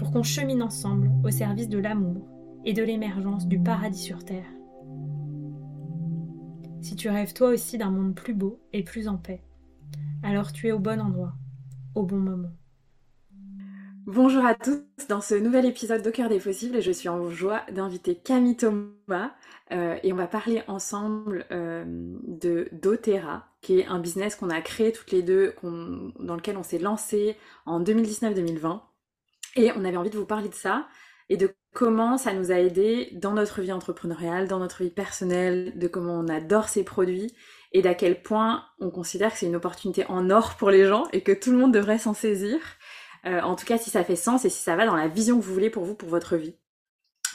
[0.00, 2.26] pour qu'on chemine ensemble au service de l'amour
[2.64, 4.48] et de l'émergence du paradis sur Terre.
[6.80, 9.44] Si tu rêves toi aussi d'un monde plus beau et plus en paix,
[10.22, 11.34] alors tu es au bon endroit,
[11.94, 12.48] au bon moment.
[14.06, 17.28] Bonjour à tous dans ce nouvel épisode d'Au cœur des possibles et je suis en
[17.28, 19.32] joie d'inviter Camille Thomas
[19.70, 24.62] euh, et on va parler ensemble euh, de doTERRA qui est un business qu'on a
[24.62, 28.80] créé toutes les deux, dans lequel on s'est lancé en 2019-2020
[29.56, 30.86] et on avait envie de vous parler de ça
[31.28, 35.78] et de comment ça nous a aidé dans notre vie entrepreneuriale, dans notre vie personnelle,
[35.78, 37.32] de comment on adore ces produits
[37.72, 41.06] et d'à quel point on considère que c'est une opportunité en or pour les gens
[41.12, 42.58] et que tout le monde devrait s'en saisir.
[43.26, 45.38] Euh, en tout cas, si ça fait sens et si ça va dans la vision
[45.38, 46.56] que vous voulez pour vous, pour votre vie.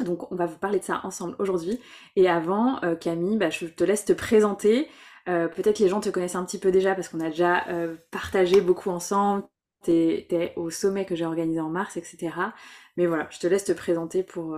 [0.01, 1.79] Donc, on va vous parler de ça ensemble aujourd'hui.
[2.17, 4.89] Et avant, euh, Camille, bah, je te laisse te présenter.
[5.29, 7.65] Euh, peut-être les gens te connaissent un petit peu déjà parce qu'on a déjà
[8.11, 9.43] partagé beaucoup ensemble.
[9.85, 12.53] T'es es au sommet que j'ai organisé en mars, etc.
[12.97, 14.57] Mais voilà, je te laisse te présenter pour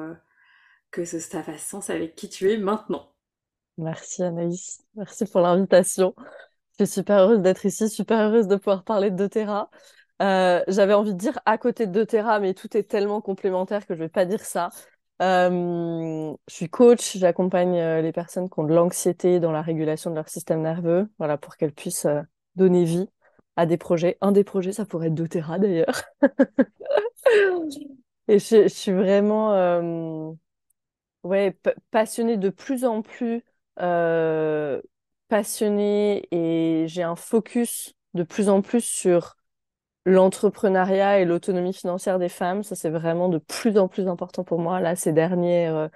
[0.92, 3.12] que ça fasse sens avec qui tu es maintenant.
[3.78, 6.16] Merci Anaïs, merci pour l'invitation.
[6.80, 9.70] Je suis super heureuse d'être ici, super heureuse de pouvoir parler de doTERRA.
[10.22, 13.94] Euh, j'avais envie de dire à côté de doTERRA, mais tout est tellement complémentaire que
[13.96, 14.70] je vais pas dire ça.
[15.22, 20.10] Euh, je suis coach, j'accompagne euh, les personnes qui ont de l'anxiété dans la régulation
[20.12, 22.08] de leur système nerveux, voilà, pour qu'elles puissent
[22.56, 23.10] donner vie
[23.58, 24.18] à des projets.
[24.22, 26.04] Un des projets, ça pourrait être doTERRA d'ailleurs.
[28.30, 30.36] Et je, suis vraiment
[31.24, 31.58] ouais,
[31.92, 33.44] passionnée de plus en plus,
[35.28, 39.36] passionnée et j'ai un focus de plus en plus sur
[40.06, 44.60] l'entrepreneuriat et l'autonomie financière des femmes, ça c'est vraiment de plus en plus important pour
[44.60, 45.90] moi là ces derniers euh,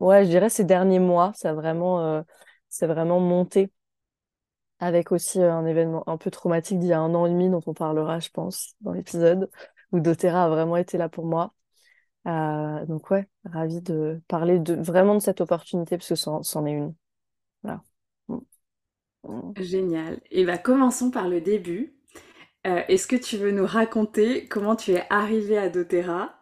[0.00, 2.22] ouais, je dirais ces derniers mois, ça a vraiment euh,
[2.70, 3.70] c'est vraiment monté
[4.84, 7.50] avec aussi euh, un événement un peu traumatique d'il y a un an et demi
[7.50, 9.50] dont on parlera je pense dans l'épisode
[9.92, 11.54] où doTERRA a vraiment été là pour moi.
[12.24, 16.94] donc ouais, ravie de parler de vraiment de cette opportunité parce que c'en est une.
[17.62, 17.82] Voilà.
[18.28, 18.38] Mm.
[19.24, 19.52] Mm.
[19.62, 20.20] Génial.
[20.30, 21.94] Et bah commençons par le début.
[22.66, 26.34] Euh, est-ce que tu veux nous raconter comment tu es arrivé à doTERRA?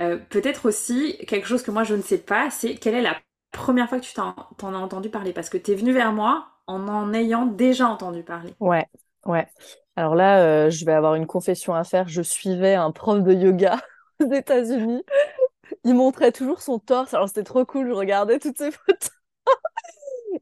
[0.00, 3.20] Euh, Peut-être aussi quelque chose que moi je ne sais pas, c'est quelle est la
[3.52, 4.34] première fois que tu t'en
[4.74, 5.32] as entendu parler?
[5.32, 8.54] Parce que tu es venu vers moi en en ayant déjà entendu parler.
[8.60, 8.86] Ouais,
[9.26, 9.46] ouais.
[9.96, 12.08] Alors là, euh, je vais avoir une confession à faire.
[12.08, 13.80] Je suivais un prof de yoga
[14.20, 15.02] aux États-Unis.
[15.84, 17.14] Il montrait toujours son torse.
[17.14, 17.88] Alors c'était trop cool.
[17.88, 19.10] Je regardais toutes ses photos.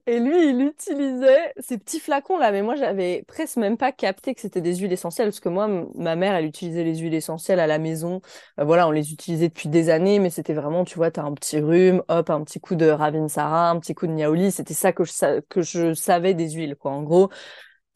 [0.07, 4.35] Et lui, il utilisait ces petits flacons là, mais moi j'avais presque même pas capté
[4.35, 7.61] que c'était des huiles essentielles parce que moi, ma mère, elle utilisait les huiles essentielles
[7.61, 8.21] à la maison.
[8.61, 11.33] Euh, voilà, on les utilisait depuis des années, mais c'était vraiment, tu vois, t'as un
[11.35, 14.53] petit rhume, hop, un petit coup de Ravinsara, un petit coup de Niaouli.
[14.53, 16.93] C'était ça que je, que je savais des huiles, quoi.
[16.93, 17.31] En gros,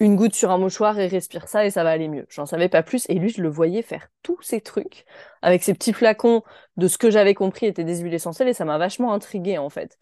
[0.01, 2.27] une goutte sur un mouchoir et respire ça et ça va aller mieux.
[2.31, 5.05] J'en savais pas plus et lui je le voyais faire tous ces trucs
[5.43, 6.43] avec ces petits flacons
[6.77, 9.71] de ce que j'avais compris étaient des huiles essentielles et ça m'a vachement intriguée en
[9.71, 9.99] fait.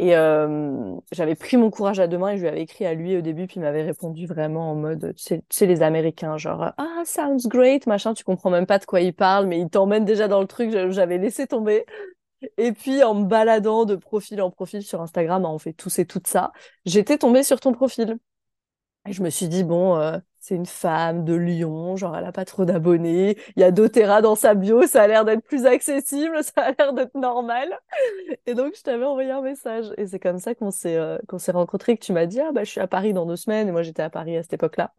[0.00, 2.94] Et euh, j'avais pris mon courage à deux mains et je lui avais écrit à
[2.94, 6.72] lui au début, puis il m'avait répondu vraiment en mode, tu sais, les Américains, genre,
[6.76, 10.04] ah, sounds great, machin, tu comprends même pas de quoi il parle, mais il t'emmène
[10.04, 11.84] déjà dans le truc, j'avais laissé tomber.
[12.58, 16.06] Et puis, en me baladant de profil en profil sur Instagram, on fait tous et
[16.06, 16.52] tout ça,
[16.84, 18.18] j'étais tombée sur ton profil.
[19.08, 22.32] Et je me suis dit, bon, euh, c'est une femme de Lyon, genre elle a
[22.32, 25.66] pas trop d'abonnés, il y a doTERRA dans sa bio, ça a l'air d'être plus
[25.66, 27.78] accessible, ça a l'air d'être normal.
[28.46, 31.38] Et donc je t'avais envoyé un message et c'est comme ça qu'on s'est euh, qu'on
[31.38, 33.68] s'est rencontrés que tu m'as dit ah bah je suis à Paris dans deux semaines
[33.68, 34.92] et moi j'étais à Paris à cette époque-là.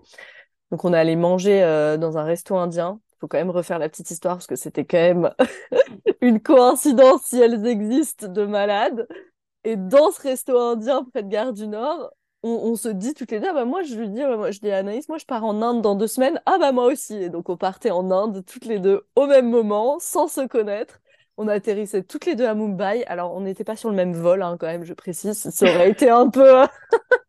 [0.72, 3.00] Donc on est allé manger euh, dans un resto indien.
[3.20, 5.32] Faut quand même refaire la petite histoire parce que c'était quand même
[6.22, 9.08] une coïncidence si elles existent de malade.
[9.64, 12.12] Et dans ce resto indien près de Gare du Nord,
[12.44, 14.72] on, se dit toutes les deux, ah bah moi je lui dis, moi, je dis
[14.72, 17.16] à Anaïs, moi je pars en Inde dans deux semaines, ah bah moi aussi.
[17.16, 21.00] Et donc on partait en Inde toutes les deux au même moment, sans se connaître.
[21.38, 23.04] On atterrissait toutes les deux à Mumbai.
[23.08, 25.50] Alors on n'était pas sur le même vol, hein, quand même, je précise.
[25.50, 26.66] Ça aurait été un peu.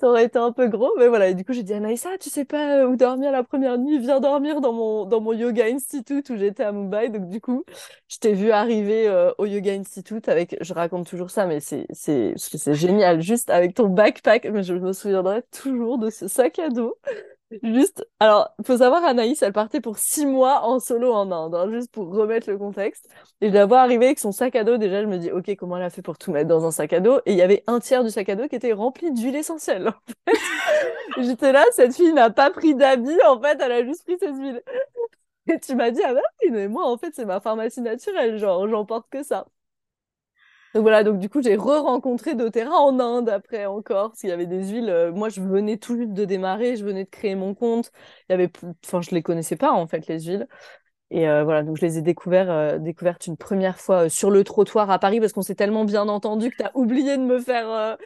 [0.00, 1.28] ça aurait été un peu gros, mais voilà.
[1.28, 1.80] Et du coup, j'ai dit à
[2.18, 5.66] tu sais pas où dormir la première nuit, viens dormir dans mon, dans mon Yoga
[5.66, 7.08] Institute où j'étais à Mumbai.
[7.10, 7.64] Donc, du coup,
[8.08, 11.86] je t'ai vu arriver euh, au Yoga Institute avec, je raconte toujours ça, mais c'est,
[11.90, 14.46] c'est, c'est génial, juste avec ton backpack.
[14.52, 16.96] Mais je me souviendrai toujours de ce sac à dos
[17.62, 21.70] Juste, alors, faut savoir, Anaïs, elle partait pour six mois en solo en Inde, hein,
[21.72, 23.08] juste pour remettre le contexte.
[23.40, 25.56] Et de la voir arriver avec son sac à dos, déjà, je me dis, OK,
[25.56, 27.20] comment elle a fait pour tout mettre dans un sac à dos?
[27.24, 29.88] Et il y avait un tiers du sac à dos qui était rempli d'huile essentielle,
[29.88, 29.92] en
[30.26, 30.38] fait.
[31.22, 34.32] J'étais là, cette fille n'a pas pris d'habits, en fait, elle a juste pris ses
[34.32, 34.62] huiles.
[35.48, 36.14] Et tu m'as dit, ah
[36.44, 39.46] oui, mais moi, en fait, c'est ma pharmacie naturelle, genre, j'emporte que ça.
[40.74, 44.32] Donc voilà, donc du coup, j'ai re-rencontré doTERRA en Inde après encore, parce qu'il y
[44.32, 44.90] avait des huiles.
[44.90, 47.90] Euh, moi, je venais tout juste de démarrer, je venais de créer mon compte.
[48.28, 48.50] Il y avait,
[48.84, 50.46] enfin, je les connaissais pas en fait les huiles.
[51.10, 54.44] Et euh, voilà, donc je les ai découvertes, euh, découvertes une première fois sur le
[54.44, 57.40] trottoir à Paris parce qu'on s'est tellement bien entendu que tu as oublié de me
[57.40, 57.96] faire,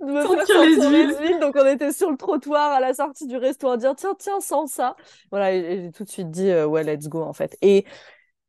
[0.00, 1.40] de me faire les, huiles.
[1.40, 4.38] Donc on était sur le trottoir à la sortie du restaurant à dire tiens, tiens,
[4.40, 4.94] sans ça.
[5.32, 7.58] Voilà, et, j'ai tout de suite dit ouais, let's go en fait.
[7.62, 7.84] Et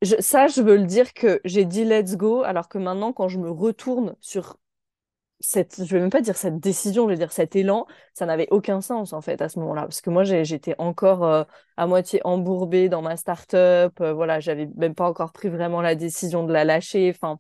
[0.04, 3.40] ça, je veux le dire que j'ai dit let's go, alors que maintenant, quand je
[3.40, 4.58] me retourne sur
[5.40, 8.48] cette, je vais même pas dire cette décision, je vais dire cet élan, ça n'avait
[8.50, 11.44] aucun sens en fait à ce moment-là, parce que moi j'étais encore euh,
[11.76, 15.96] à moitié embourbée dans ma start-up, euh, voilà, j'avais même pas encore pris vraiment la
[15.96, 17.40] décision de la lâcher, enfin,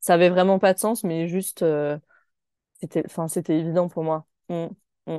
[0.00, 1.98] ça avait vraiment pas de sens, mais juste, euh,
[2.80, 4.26] c'était, enfin, c'était évident pour moi.
[4.48, 4.66] Mmh,
[5.06, 5.18] mmh.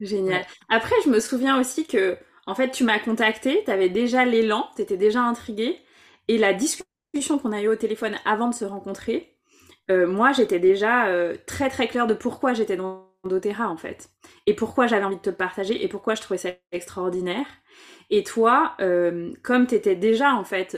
[0.00, 0.44] Génial.
[0.68, 4.66] Après, je me souviens aussi que, en fait, tu m'as contacté, tu avais déjà l'élan,
[4.74, 5.78] tu étais déjà intriguée.
[6.28, 9.36] Et la discussion qu'on a eue au téléphone avant de se rencontrer,
[9.90, 14.10] euh, moi j'étais déjà euh, très très claire de pourquoi j'étais dans doTERRA en fait.
[14.46, 17.46] Et pourquoi j'avais envie de te partager et pourquoi je trouvais ça extraordinaire.
[18.10, 20.76] Et toi, euh, comme tu étais déjà en fait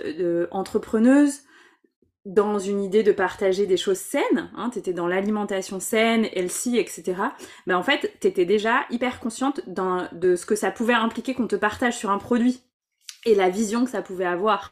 [0.51, 1.43] entrepreneuse,
[2.27, 6.77] dans une idée de partager des choses saines, hein, tu étais dans l'alimentation saine, healthy,
[6.77, 7.15] etc.
[7.69, 11.47] Ben en fait, tu étais déjà hyper consciente de ce que ça pouvait impliquer qu'on
[11.47, 12.66] te partage sur un produit
[13.27, 14.71] et la vision que ça pouvait avoir.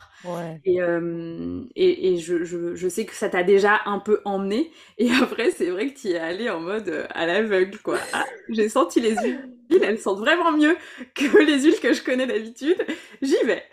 [0.65, 4.71] Et, euh, et, et je, je, je, sais que ça t'a déjà un peu emmené.
[4.97, 7.99] Et après, c'est vrai que tu y es allé en mode euh, à l'aveugle, quoi.
[8.13, 9.51] Ah, j'ai senti les huiles,
[9.83, 10.77] elles sentent vraiment mieux
[11.15, 12.79] que les huiles que je connais d'habitude.
[13.21, 13.65] J'y vais.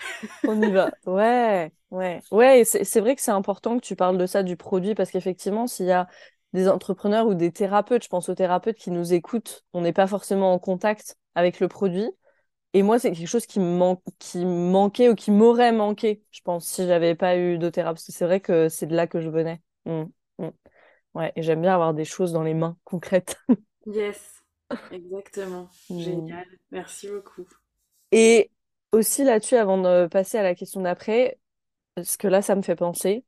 [0.45, 0.91] On y va.
[1.05, 2.21] Ouais, ouais.
[2.31, 5.67] Ouais, c'est vrai que c'est important que tu parles de ça, du produit, parce qu'effectivement,
[5.67, 6.07] s'il y a
[6.53, 10.07] des entrepreneurs ou des thérapeutes, je pense aux thérapeutes qui nous écoutent, on n'est pas
[10.07, 12.09] forcément en contact avec le produit.
[12.73, 16.65] Et moi, c'est quelque chose qui me, qui manquait ou qui m'aurait manqué, je pense,
[16.67, 17.59] si j'avais pas eu.
[17.59, 19.61] Parce que c'est vrai que c'est de là que je venais.
[19.85, 20.03] Mmh,
[20.39, 20.49] mmh.
[21.13, 23.37] Ouais, et j'aime bien avoir des choses dans les mains concrètes.
[23.85, 24.41] yes,
[24.91, 25.69] exactement.
[25.89, 25.99] Mmh.
[26.01, 26.47] Génial.
[26.71, 27.45] Merci beaucoup.
[28.11, 28.51] Et
[28.91, 31.39] aussi là-dessus, avant de passer à la question d'après,
[31.95, 33.25] parce que là, ça me fait penser,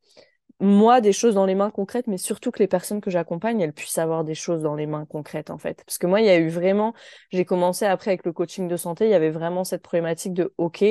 [0.60, 3.74] moi des choses dans les mains concrètes, mais surtout que les personnes que j'accompagne, elles
[3.74, 5.84] puissent avoir des choses dans les mains concrètes, en fait.
[5.86, 6.94] Parce que moi, il y a eu vraiment,
[7.32, 10.54] j'ai commencé après avec le coaching de santé, il y avait vraiment cette problématique de,
[10.58, 10.84] OK,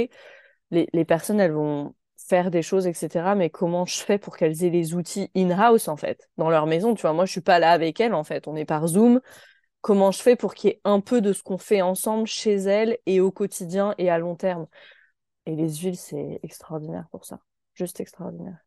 [0.70, 3.34] les, personnes, elles vont faire des choses, etc.
[3.34, 6.94] Mais comment je fais pour qu'elles aient les outils in-house, en fait, dans leur maison?
[6.94, 8.48] Tu vois, moi, je suis pas là avec elles, en fait.
[8.48, 9.20] On est par Zoom.
[9.80, 12.54] Comment je fais pour qu'il y ait un peu de ce qu'on fait ensemble chez
[12.54, 14.66] elles et au quotidien et à long terme?
[15.46, 17.40] Et les huiles, c'est extraordinaire pour ça.
[17.74, 18.58] Juste extraordinaire.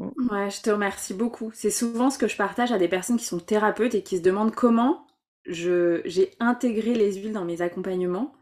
[0.00, 1.50] Ouais, je te remercie beaucoup.
[1.54, 4.22] C'est souvent ce que je partage à des personnes qui sont thérapeutes et qui se
[4.22, 5.06] demandent comment
[5.46, 8.32] j'ai intégré les huiles dans mes accompagnements.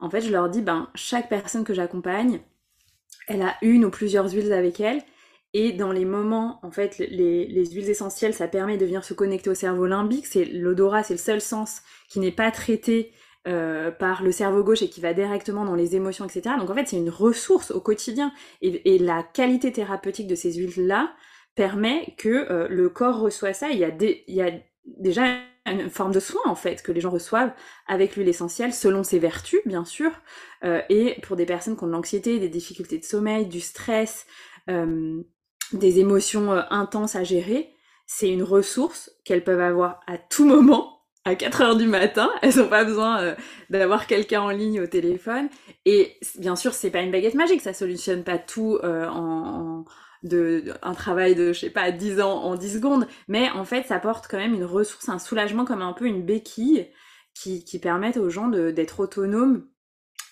[0.00, 2.40] En fait, je leur dis, ben, chaque personne que j'accompagne,
[3.28, 5.02] elle a une ou plusieurs huiles avec elle.
[5.54, 9.14] Et dans les moments, en fait, les, les huiles essentielles, ça permet de venir se
[9.14, 10.26] connecter au cerveau limbique.
[10.26, 13.12] C'est l'odorat, c'est le seul sens qui n'est pas traité
[13.46, 16.56] euh, par le cerveau gauche et qui va directement dans les émotions, etc.
[16.58, 18.32] Donc en fait, c'est une ressource au quotidien.
[18.62, 21.12] Et, la qualité thérapeutique de ces huiles-là
[21.54, 23.68] permet que euh, le corps reçoit ça.
[23.68, 24.50] Il y, a il y a
[24.86, 25.36] déjà
[25.66, 27.52] une forme de soin en fait que les gens reçoivent
[27.86, 30.10] avec l'huile essentielle selon ses vertus bien sûr
[30.62, 34.26] euh, et pour des personnes qui ont de l'anxiété, des difficultés de sommeil, du stress,
[34.68, 37.74] des émotions intenses à gérer,
[38.06, 40.93] c'est une ressource qu'elles peuvent avoir à tout moment
[41.24, 42.30] à 4 heures du matin.
[42.42, 43.34] Elles n'ont pas besoin euh,
[43.70, 45.48] d'avoir quelqu'un en ligne au téléphone.
[45.84, 49.84] Et bien sûr, c'est pas une baguette magique, ça solutionne pas tout euh, en,
[50.22, 53.06] de, un travail de, je sais pas, 10 ans en 10 secondes.
[53.28, 56.22] Mais en fait, ça apporte quand même une ressource, un soulagement comme un peu une
[56.22, 56.88] béquille
[57.34, 59.66] qui, qui permettent aux gens d'être autonomes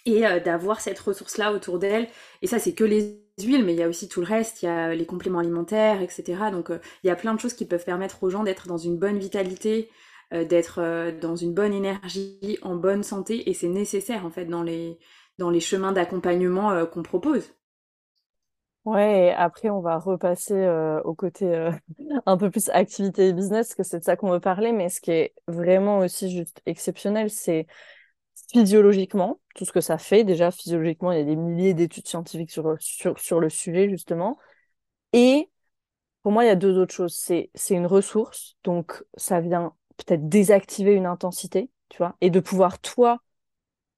[0.05, 2.09] et euh, d'avoir cette ressource-là autour d'elles.
[2.43, 4.67] Et ça, c'est que les huiles, mais il y a aussi tout le reste, il
[4.67, 6.51] y a les compléments alimentaires, etc.
[6.53, 6.69] Donc,
[7.03, 9.19] il y a plein de choses qui peuvent permettre aux gens d'être dans une bonne
[9.19, 9.91] vitalité,
[10.33, 14.99] d'être dans une bonne énergie, en bonne santé, et c'est nécessaire en fait dans les,
[15.39, 17.53] dans les chemins d'accompagnement qu'on propose.
[18.85, 20.69] Ouais, et après, on va repasser
[21.05, 21.71] au côté
[22.27, 24.89] un peu plus activité et business, parce que c'est de ça qu'on veut parler, mais
[24.89, 27.67] ce qui est vraiment aussi juste exceptionnel, c'est
[28.53, 30.25] physiologiquement, tout ce que ça fait.
[30.25, 34.39] Déjà, physiologiquement, il y a des milliers d'études scientifiques sur, sur, sur le sujet, justement.
[35.13, 35.51] Et
[36.23, 37.15] pour moi, il y a deux autres choses.
[37.15, 42.81] C'est une ressource, donc ça vient peut-être désactiver une intensité, tu vois, et de pouvoir,
[42.81, 43.19] toi,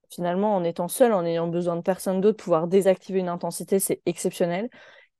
[0.09, 4.01] finalement, en étant seul, en ayant besoin de personne d'autre, pouvoir désactiver une intensité, c'est
[4.05, 4.69] exceptionnel.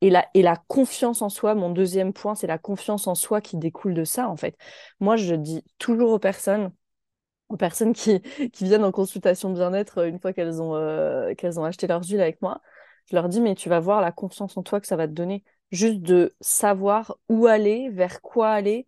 [0.01, 3.41] Et la, et la confiance en soi, mon deuxième point, c'est la confiance en soi
[3.41, 4.57] qui découle de ça, en fait.
[4.99, 6.71] Moi, je dis toujours aux personnes,
[7.49, 11.59] aux personnes qui, qui viennent en consultation bien-être euh, une fois qu'elles ont, euh, qu'elles
[11.59, 12.61] ont acheté leurs huiles avec moi,
[13.09, 15.13] je leur dis, mais tu vas voir la confiance en toi que ça va te
[15.13, 15.43] donner.
[15.71, 18.85] Juste de savoir où aller, vers quoi aller,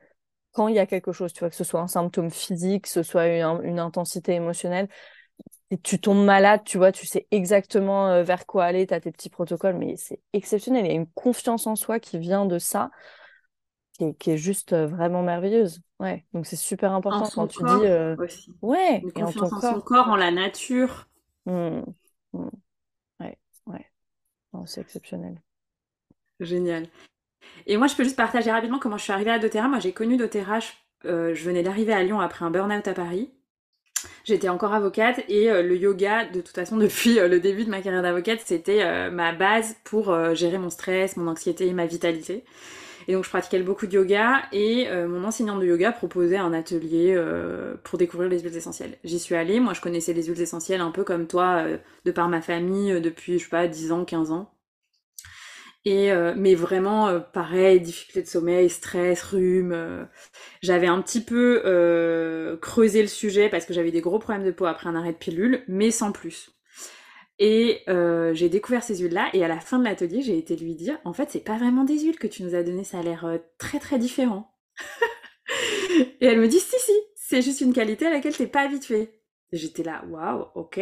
[0.58, 2.90] quand il y a quelque chose, tu vois, que ce soit un symptôme physique, que
[2.90, 4.90] ce soit une, une intensité émotionnelle.
[5.70, 9.00] Et tu tombes malade, tu vois, tu sais exactement euh, vers quoi aller, tu as
[9.00, 10.86] tes petits protocoles, mais c'est exceptionnel.
[10.86, 12.90] Il y a une confiance en soi qui vient de ça
[14.20, 15.82] qui est, juste euh, vraiment merveilleuse.
[16.00, 17.86] Ouais, donc c'est super important quand tu dis.
[17.86, 18.16] Euh,
[18.64, 21.08] ouais, Une confiance en, son corps, en la nature.
[21.46, 21.82] Mmh,
[22.34, 22.50] mmh.
[23.20, 23.38] Ouais,
[23.68, 23.92] ouais.
[24.66, 25.40] c'est exceptionnel.
[26.40, 26.88] Génial.
[27.66, 29.68] Et moi, je peux juste partager rapidement comment je suis arrivée à doTERRA.
[29.68, 30.68] Moi, j'ai connu doTERRA, je,
[31.06, 33.30] euh, je venais d'arriver à Lyon après un burn-out à Paris.
[34.24, 38.04] J'étais encore avocate et le yoga, de toute façon, depuis le début de ma carrière
[38.04, 42.44] d'avocate, c'était ma base pour gérer mon stress, mon anxiété ma vitalité.
[43.08, 46.52] Et donc je pratiquais beaucoup de yoga et euh, mon enseignant de yoga proposait un
[46.52, 48.98] atelier euh, pour découvrir les huiles essentielles.
[49.06, 52.12] J'y suis allée, moi je connaissais les huiles essentielles un peu comme toi, euh, de
[52.12, 54.52] par ma famille, depuis je sais pas 10 ans, 15 ans.
[55.90, 60.08] Et mais vraiment pareil, difficulté de sommeil, stress, rhume.
[60.62, 64.66] j'avais un petit peu creusé le sujet parce que j'avais des gros problèmes de peau
[64.66, 66.58] après un arrêt de pilule, mais sans plus.
[67.40, 70.74] Et euh, j'ai découvert ces huiles-là, et à la fin de l'atelier, j'ai été lui
[70.74, 73.04] dire, en fait, c'est pas vraiment des huiles que tu nous as données, ça a
[73.04, 74.56] l'air euh, très très différent.
[76.20, 79.22] et elle me dit, si si, c'est juste une qualité à laquelle t'es pas habituée.
[79.52, 80.80] J'étais là, waouh, ok.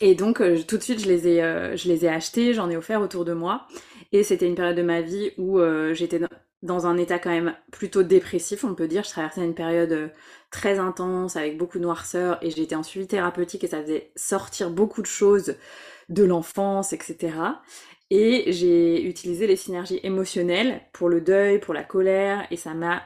[0.00, 1.40] Et donc euh, tout de suite, je les ai,
[1.76, 3.66] je les ai achetés, j'en ai offert autour de moi.
[4.12, 5.60] Et c'était une période de ma vie où
[5.92, 6.20] j'étais
[6.62, 9.04] dans un état quand même plutôt dépressif, on peut dire.
[9.04, 10.08] Je traversais une période euh,
[10.50, 14.70] très intense, avec beaucoup de noirceur, et j'étais en suivi thérapeutique et ça faisait sortir
[14.70, 15.54] beaucoup de choses
[16.08, 17.32] de l'enfance, etc.
[18.10, 23.02] Et j'ai utilisé les synergies émotionnelles pour le deuil, pour la colère, et ça m'a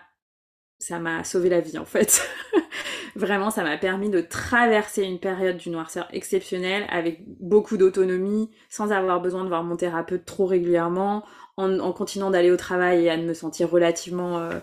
[0.79, 2.23] ça m'a sauvé la vie en fait.
[3.17, 8.91] Vraiment, ça m'a permis de traverser une période du noirceur exceptionnelle avec beaucoup d'autonomie, sans
[8.91, 11.25] avoir besoin de voir mon thérapeute trop régulièrement,
[11.57, 14.59] en, continuant d'aller au travail et à me sentir relativement euh,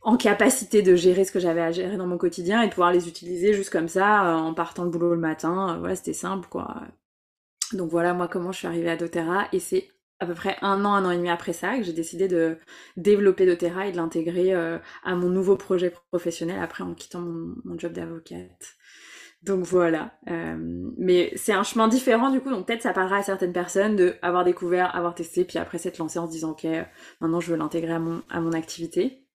[0.00, 2.92] en capacité de gérer ce que j'avais à gérer dans mon quotidien et de pouvoir
[2.92, 5.74] les utiliser juste comme ça euh, en partant de boulot le matin.
[5.74, 6.82] Euh, voilà, c'était simple quoi.
[7.74, 9.88] Donc voilà moi comment je suis arrivée à doTERRA et c'est
[10.20, 12.58] à peu près un an, un an et demi après ça que j'ai décidé de
[12.96, 17.92] développer doTERRA et de l'intégrer à mon nouveau projet professionnel après en quittant mon job
[17.92, 18.76] d'avocate.
[19.42, 20.12] Donc voilà.
[20.28, 20.56] Euh,
[20.98, 24.16] mais c'est un chemin différent du coup, donc peut-être ça parlera à certaines personnes de
[24.20, 26.66] avoir découvert, avoir testé, puis après s'être lancé en se disant ok,
[27.20, 29.26] maintenant je veux l'intégrer à mon, à mon activité.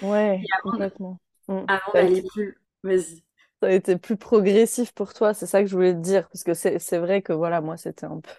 [0.00, 1.20] Ouais, complètement.
[1.48, 1.64] Mm.
[1.68, 3.24] Avant d'aller plus, vas-y.
[3.62, 6.42] Ça a été plus progressif pour toi, c'est ça que je voulais te dire, parce
[6.42, 8.30] que c'est vrai que voilà, moi c'était un peu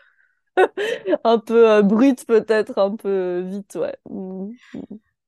[1.23, 3.95] un peu euh, brut peut-être, un peu vite, ouais.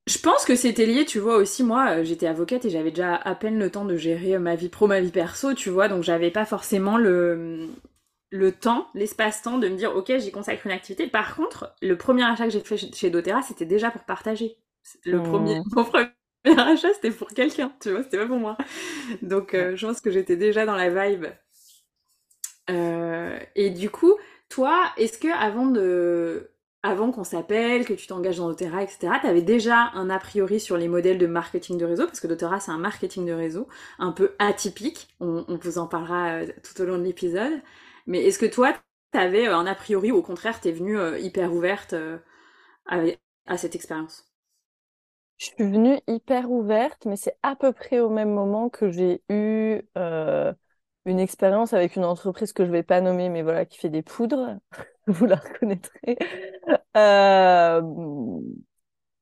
[0.06, 3.14] Je pense que c'était lié, tu vois, aussi moi, euh, j'étais avocate et j'avais déjà
[3.14, 6.02] à peine le temps de gérer ma vie pro, ma vie perso, tu vois, donc
[6.02, 7.68] j'avais pas forcément le,
[8.30, 11.06] le temps, l'espace-temps de me dire, ok, j'y consacre une activité.
[11.06, 14.56] Par contre, le premier achat que j'ai fait chez doTERRA, c'était déjà pour partager.
[15.04, 15.64] Le premier, mmh.
[15.76, 16.08] mon premier
[16.44, 18.56] achat, c'était pour quelqu'un, tu vois, c'était pas pour moi.
[19.22, 21.26] Donc, euh, je pense que j'étais déjà dans la vibe.
[22.70, 24.14] Euh, et du coup,
[24.50, 25.28] toi, est-ce que
[26.82, 30.60] avant qu'on s'appelle, que tu t'engages dans doTERRA, etc., tu avais déjà un a priori
[30.60, 33.68] sur les modèles de marketing de réseau, parce que doTERRA, c'est un marketing de réseau
[33.98, 35.08] un peu atypique.
[35.20, 37.62] On, vous en parlera euh, tout au long de l'épisode.
[38.06, 38.72] Mais est-ce que toi,
[39.12, 41.94] tu avais euh, un a priori ou au contraire, tu es venue euh, hyper ouverte
[42.86, 44.26] à, cette expérience?
[45.36, 49.22] Je suis venue hyper ouverte, mais c'est à peu près au même moment que j'ai
[49.30, 49.80] eu
[51.06, 54.02] une expérience avec une entreprise que je vais pas nommer, mais voilà, qui fait des
[54.02, 54.58] poudres.
[55.06, 56.18] Vous la reconnaîtrez.
[56.96, 57.80] Euh,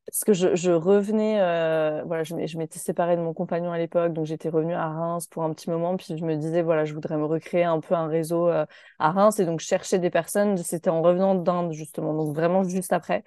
[0.06, 4.24] parce que je, revenais, euh, voilà, je, m'étais séparée de mon compagnon à l'époque, donc
[4.26, 7.16] j'étais revenue à Reims pour un petit moment, puis je me disais, voilà, je voudrais
[7.18, 8.64] me recréer un peu un réseau euh,
[8.98, 12.64] à Reims, et donc je cherchais des personnes, c'était en revenant d'Inde, justement, donc vraiment
[12.64, 13.22] juste après.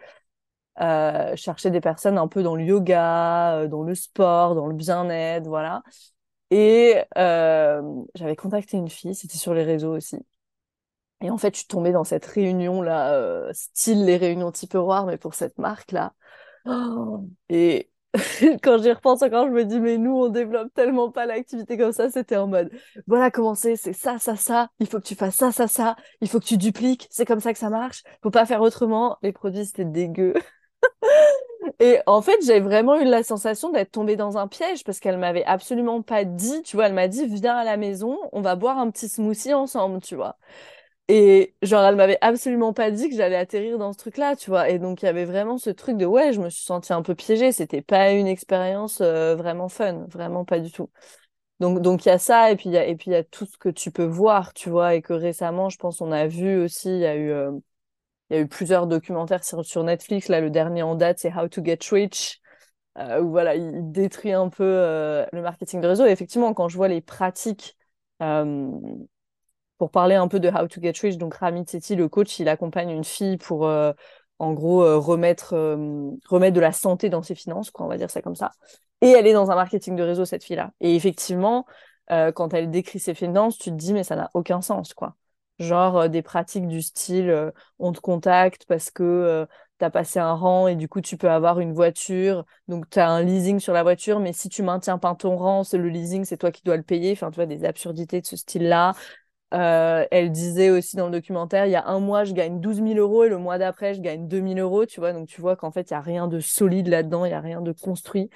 [1.36, 5.84] cherchais des personnes un peu dans le yoga, dans le sport, dans le bien-être, voilà.
[6.52, 7.82] Et euh,
[8.16, 10.18] j'avais contacté une fille, c'était sur les réseaux aussi.
[11.22, 15.18] Et en fait, je suis tombée dans cette réunion-là, style les réunions type Roar, mais
[15.18, 16.14] pour cette marque-là.
[16.66, 17.92] Oh et
[18.64, 21.94] quand j'y repense encore, je me dis, mais nous, on développe tellement pas l'activité comme
[21.94, 22.10] ça.
[22.10, 22.70] C'était en mode,
[23.08, 24.70] voilà comment c'est, c'est ça, ça, ça.
[24.80, 25.96] Il faut que tu fasses ça, ça, ça.
[26.22, 27.08] Il faut que tu dupliques.
[27.10, 28.04] C'est comme ça que ça marche.
[28.24, 29.18] Faut pas faire autrement.
[29.22, 30.34] Les produits, c'était dégueu.
[31.80, 35.18] Et en fait, j'ai vraiment eu la sensation d'être tombée dans un piège parce qu'elle
[35.18, 38.56] m'avait absolument pas dit, tu vois, elle m'a dit, viens à la maison, on va
[38.56, 40.38] boire un petit smoothie ensemble, tu vois.
[41.10, 44.70] Et genre, elle m'avait absolument pas dit que j'allais atterrir dans ce truc-là, tu vois.
[44.70, 47.02] Et donc, il y avait vraiment ce truc de ouais, je me suis sentie un
[47.04, 47.52] peu piégée.
[47.52, 50.90] C'était pas une expérience euh, vraiment fun, vraiment pas du tout.
[51.60, 53.18] Donc, donc il y a ça, et puis il y a, et puis il y
[53.18, 54.96] a tout ce que tu peux voir, tu vois.
[54.96, 57.52] Et que récemment, je pense, on a vu aussi, il y a eu, euh,
[58.32, 60.28] il y a eu plusieurs documentaires sur, Netflix.
[60.28, 62.40] Là, le dernier en date, c'est How to Get Rich.
[62.98, 64.66] Euh, où voilà, il détruit un peu
[65.32, 66.06] le marketing de réseau.
[66.06, 67.78] Et effectivement, quand je vois les pratiques
[69.82, 72.48] pour parler un peu de How to Get Rich, donc Rami Teti, le coach, il
[72.50, 73.94] accompagne une fille pour, euh,
[74.38, 77.98] en gros, euh, remettre, euh, remettre de la santé dans ses finances, quoi, on va
[77.98, 78.52] dire ça comme ça.
[79.02, 80.70] Et elle est dans un marketing de réseau, cette fille-là.
[80.82, 81.66] Et effectivement,
[82.36, 85.16] quand elle décrit ses finances, tu te dis, mais ça n'a aucun sens, quoi.
[85.62, 89.48] Genre des pratiques du style, on te contacte parce que
[89.80, 92.46] tu as passé un rang et du coup, tu peux avoir une voiture.
[92.68, 95.64] Donc, tu as un leasing sur la voiture, mais si tu maintiens pas ton rang,
[95.74, 97.12] le leasing, c'est toi qui dois le payer.
[97.14, 98.94] Enfin, tu vois, des absurdités de ce style-là.
[99.54, 102.80] Euh, elle disait aussi dans le documentaire, il y a un mois, je gagne 12
[102.82, 105.14] 000 euros et le mois d'après, je gagne 2 000 euros, tu vois.
[105.14, 107.42] Donc, tu vois qu'en fait, il n'y a rien de solide là-dedans, il n'y a
[107.42, 108.30] rien de construit.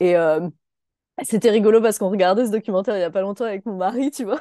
[0.00, 0.48] Et euh,
[1.24, 4.10] c'était rigolo parce qu'on regardait ce documentaire il n'y a pas longtemps avec mon mari,
[4.12, 4.40] tu vois.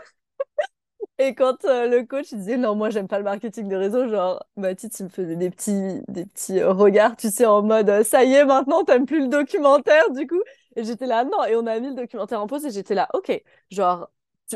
[1.20, 4.44] Et quand euh, le coach disait non, moi j'aime pas le marketing de réseau, genre
[4.56, 8.34] Mathilde il me faisait des petits, des petits regards, tu sais, en mode ça y
[8.34, 10.40] est, maintenant t'aimes plus le documentaire, du coup.
[10.76, 13.10] Et j'étais là, non, et on a mis le documentaire en pause et j'étais là,
[13.14, 13.32] ok,
[13.72, 14.12] genre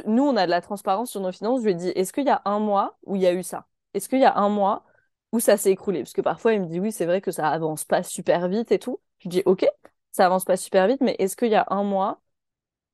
[0.05, 1.59] nous, on a de la transparence sur nos finances.
[1.61, 3.43] Je lui ai dit, est-ce qu'il y a un mois où il y a eu
[3.43, 3.67] ça?
[3.93, 4.85] Est-ce qu'il y a un mois
[5.33, 5.99] où ça s'est écroulé?
[5.99, 8.71] Parce que parfois, il me dit, oui, c'est vrai que ça avance pas super vite
[8.71, 9.01] et tout.
[9.19, 9.65] Je lui dis, ok,
[10.13, 12.21] ça avance pas super vite, mais est-ce qu'il y a un mois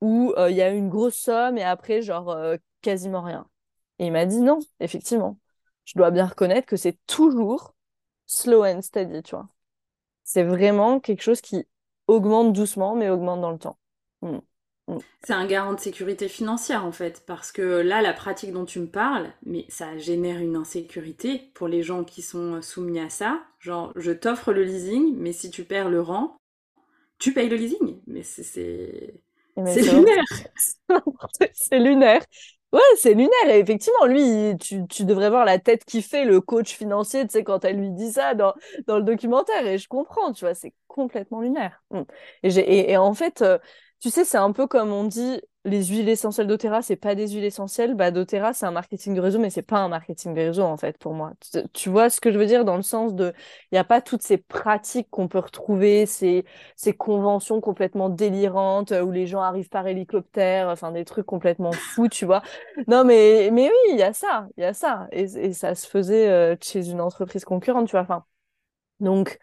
[0.02, 3.48] où euh, il y a eu une grosse somme et après, genre, euh, quasiment rien?
[4.00, 5.38] Et il m'a dit, non, effectivement.
[5.86, 7.74] Je dois bien reconnaître que c'est toujours
[8.26, 9.48] slow and steady, tu vois.
[10.24, 11.66] C'est vraiment quelque chose qui
[12.08, 13.78] augmente doucement, mais augmente dans le temps.
[14.22, 14.40] Hmm.
[14.88, 14.98] Mm.
[15.24, 18.80] C'est un garant de sécurité financière en fait, parce que là, la pratique dont tu
[18.80, 23.42] me parles, mais ça génère une insécurité pour les gens qui sont soumis à ça.
[23.60, 26.38] Genre, je t'offre le leasing, mais si tu perds le rang,
[27.20, 28.00] tu payes le leasing.
[28.08, 28.44] Mais c'est
[29.66, 30.24] c'est lunaire.
[31.54, 32.24] c'est lunaire.
[32.74, 33.30] Ouais, c'est lunaire.
[33.50, 37.32] Et effectivement, lui, tu, tu, devrais voir la tête qui fait le coach financier, tu
[37.32, 38.54] sais, quand elle lui dit ça dans,
[38.88, 39.66] dans le documentaire.
[39.66, 41.82] Et je comprends, tu vois, c'est complètement lunaire.
[41.92, 42.02] Mm.
[42.44, 43.58] Et, et, et, en fait, euh,
[44.02, 47.28] tu sais, c'est un peu comme on dit, les huiles essentielles d'Otera, c'est pas des
[47.30, 47.94] huiles essentielles.
[47.94, 50.78] Bah, d'Otera, c'est un marketing de réseau, mais c'est pas un marketing de réseau, en
[50.78, 51.34] fait, pour moi.
[51.74, 53.34] Tu, vois ce que je veux dire dans le sens de,
[53.72, 58.92] il n'y a pas toutes ces pratiques qu'on peut retrouver, ces, ces conventions complètement délirantes
[58.92, 62.42] où les gens arrivent par hélicoptère, enfin, des trucs complètement fous, tu vois.
[62.88, 65.08] Non, mais, mais oui, il y a ça, il y a ça.
[65.12, 68.02] Et, et ça se faisait euh, chez une entreprise concurrente, tu vois.
[68.02, 68.24] Enfin,
[69.00, 69.40] donc,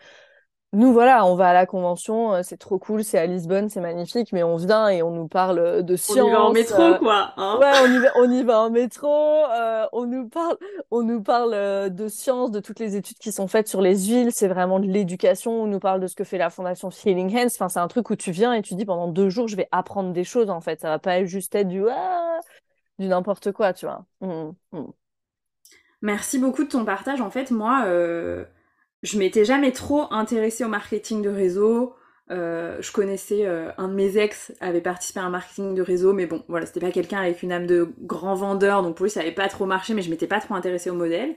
[0.75, 3.81] nous, voilà, on va à la convention, euh, c'est trop cool, c'est à Lisbonne, c'est
[3.81, 6.19] magnifique, mais on vient et on nous parle euh, de science.
[6.19, 7.33] On y va en métro, euh, quoi.
[7.37, 9.09] Hein ouais, on y, va, on y va en métro,
[9.93, 10.57] on nous parle,
[10.91, 14.33] on nous parle de science, de toutes les études qui sont faites sur les huiles,
[14.33, 17.47] c'est vraiment de l'éducation, on nous parle de ce que fait la fondation Healing Hands,
[17.47, 19.69] enfin, c'est un truc où tu viens et tu dis pendant deux jours, je vais
[19.71, 22.41] apprendre des choses, en fait, ça va pas juste être du, ah,
[22.99, 24.05] du n'importe quoi, tu vois.
[24.21, 24.85] Mmh, mmh.
[26.03, 27.21] Merci beaucoup de ton partage.
[27.21, 27.87] En fait, moi,
[29.05, 31.95] je m'étais jamais trop intéressée au marketing de réseau.
[32.31, 36.14] Euh, je connaissais euh, un de mes ex avait participé à un marketing de réseau,
[36.14, 39.11] mais bon, voilà, c'était pas quelqu'un avec une âme de grand vendeur, donc pour lui
[39.11, 41.37] ça avait pas trop marché, mais je m'étais pas trop intéressée au modèle.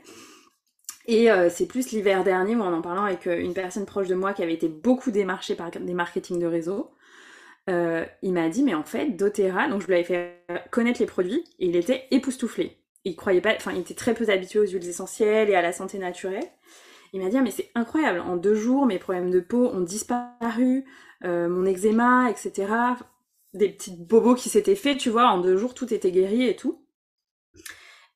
[1.07, 4.15] Et euh, c'est plus l'hiver dernier où en en parlant avec une personne proche de
[4.15, 6.91] moi qui avait été beaucoup démarchée par des marketing de réseau,
[7.67, 11.43] il m'a dit mais en fait doTERRA, donc je lui avais fait connaître les produits
[11.59, 12.77] et il était époustouflé.
[13.03, 15.73] Il croyait pas, enfin il était très peu habitué aux huiles essentielles et à la
[15.73, 16.47] santé naturelle.
[17.13, 19.81] Il m'a dit, ah, mais c'est incroyable, en deux jours, mes problèmes de peau ont
[19.81, 20.85] disparu,
[21.23, 22.67] euh, mon eczéma, etc.
[23.53, 26.55] Des petites bobos qui s'étaient faits, tu vois, en deux jours, tout était guéri et
[26.55, 26.83] tout.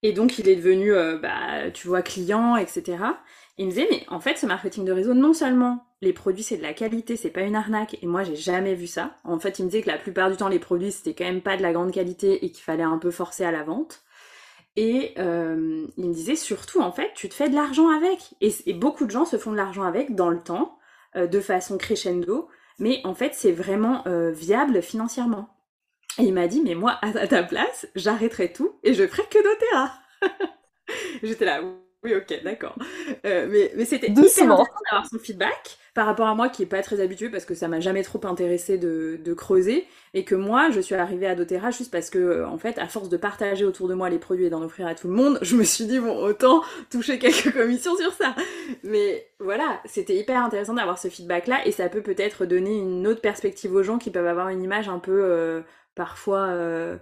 [0.04, 2.98] Et donc, il est devenu, euh, bah, tu vois, client, etc.
[3.58, 6.58] il me disait, mais en fait, ce marketing de réseau, non seulement les produits, c'est
[6.58, 9.16] de la qualité, c'est pas une arnaque, et moi, j'ai jamais vu ça.
[9.24, 11.42] En fait, il me disait que la plupart du temps, les produits, c'était quand même
[11.42, 14.04] pas de la grande qualité et qu'il fallait un peu forcer à la vente.
[14.76, 18.36] Et euh, il me disait surtout, en fait, tu te fais de l'argent avec.
[18.42, 20.78] Et, beaucoup de gens se font de l'argent avec dans le temps,
[21.16, 22.48] de façon crescendo,
[22.80, 25.50] mais en fait, c'est vraiment viable financièrement.
[26.18, 29.44] Et il m'a dit, mais moi, à ta place, j'arrêterai tout et je ferai que
[29.44, 29.94] doTERRA.
[31.24, 31.62] J'étais là,
[32.04, 32.76] oui, ok, d'accord.
[33.26, 34.50] Euh, mais mais c'était hyper intéressant
[34.90, 37.68] d'avoir son feedback par rapport à moi qui est pas très habituée parce que ça
[37.68, 39.86] m'a jamais trop intéressé de, de, creuser
[40.16, 43.10] et que moi je suis arrivée à doTERRA juste parce que en fait à force
[43.10, 45.56] de partager autour de moi les produits et d'en offrir à tout le monde, je
[45.56, 48.36] me suis dit bon autant toucher quelques commissions sur ça.
[48.84, 53.06] Mais voilà, c'était hyper intéressant d'avoir ce feedback là et ça peut peut-être donner une
[53.06, 55.62] autre perspective aux gens qui peuvent avoir une image un peu euh,
[55.94, 56.98] parfois euh,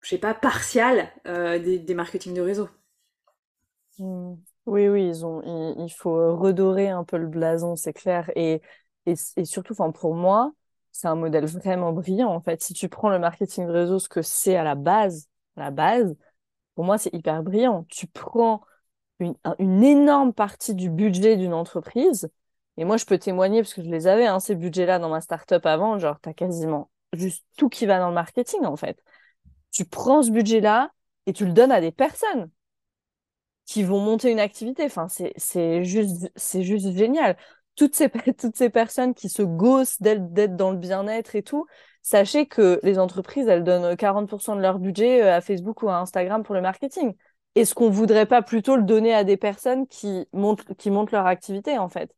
[0.00, 2.68] je sais pas partiale des, des marketing de réseau.
[3.98, 4.34] Mmh.
[4.66, 5.42] Oui, oui, ils ont,
[5.78, 8.30] il, faut redorer un peu le blason, c'est clair.
[8.34, 8.62] Et,
[9.06, 10.52] et, et surtout, pour moi,
[10.90, 12.30] c'est un modèle vraiment brillant.
[12.30, 15.28] En fait, si tu prends le marketing de réseau, ce que c'est à la base,
[15.56, 16.16] à la base,
[16.74, 17.84] pour moi, c'est hyper brillant.
[17.90, 18.62] Tu prends
[19.20, 22.30] une, une énorme partie du budget d'une entreprise,
[22.76, 25.20] et moi, je peux témoigner parce que je les avais, hein, ces budgets-là, dans ma
[25.20, 25.98] startup avant.
[25.98, 29.02] Genre, tu as quasiment juste tout qui va dans le marketing, en fait.
[29.72, 30.92] Tu prends ce budget-là
[31.26, 32.50] et tu le donnes à des personnes
[33.66, 34.84] qui vont monter une activité.
[34.84, 37.36] Enfin, c'est juste, juste génial.
[37.76, 41.66] Toutes ces, toutes ces personnes qui se gossent d'être dans le bien-être et tout,
[42.02, 45.98] sachez que les entreprises, elles donnent 40% de leur budget euh, à Facebook ou à
[45.98, 47.14] Instagram pour le marketing.
[47.54, 51.26] Est-ce qu'on voudrait pas plutôt le donner à des personnes qui montent, qui montent leur
[51.26, 52.14] activité, en fait?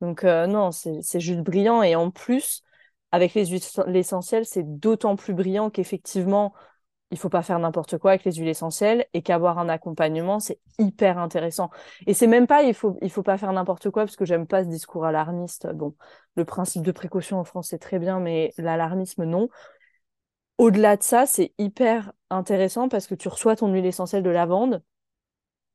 [0.00, 1.82] Donc, euh, non, c'est juste brillant.
[1.82, 2.62] Et en plus,
[3.12, 3.44] avec les
[3.86, 6.52] l'essentiel, c'est d'autant plus brillant qu'effectivement,
[7.10, 10.58] il faut pas faire n'importe quoi avec les huiles essentielles et qu'avoir un accompagnement, c'est
[10.78, 11.70] hyper intéressant.
[12.06, 14.46] Et c'est même pas il faut il faut pas faire n'importe quoi parce que j'aime
[14.46, 15.68] pas ce discours alarmiste.
[15.72, 15.94] Bon,
[16.34, 19.48] le principe de précaution en France c'est très bien mais l'alarmisme non.
[20.58, 24.82] Au-delà de ça, c'est hyper intéressant parce que tu reçois ton huile essentielle de lavande.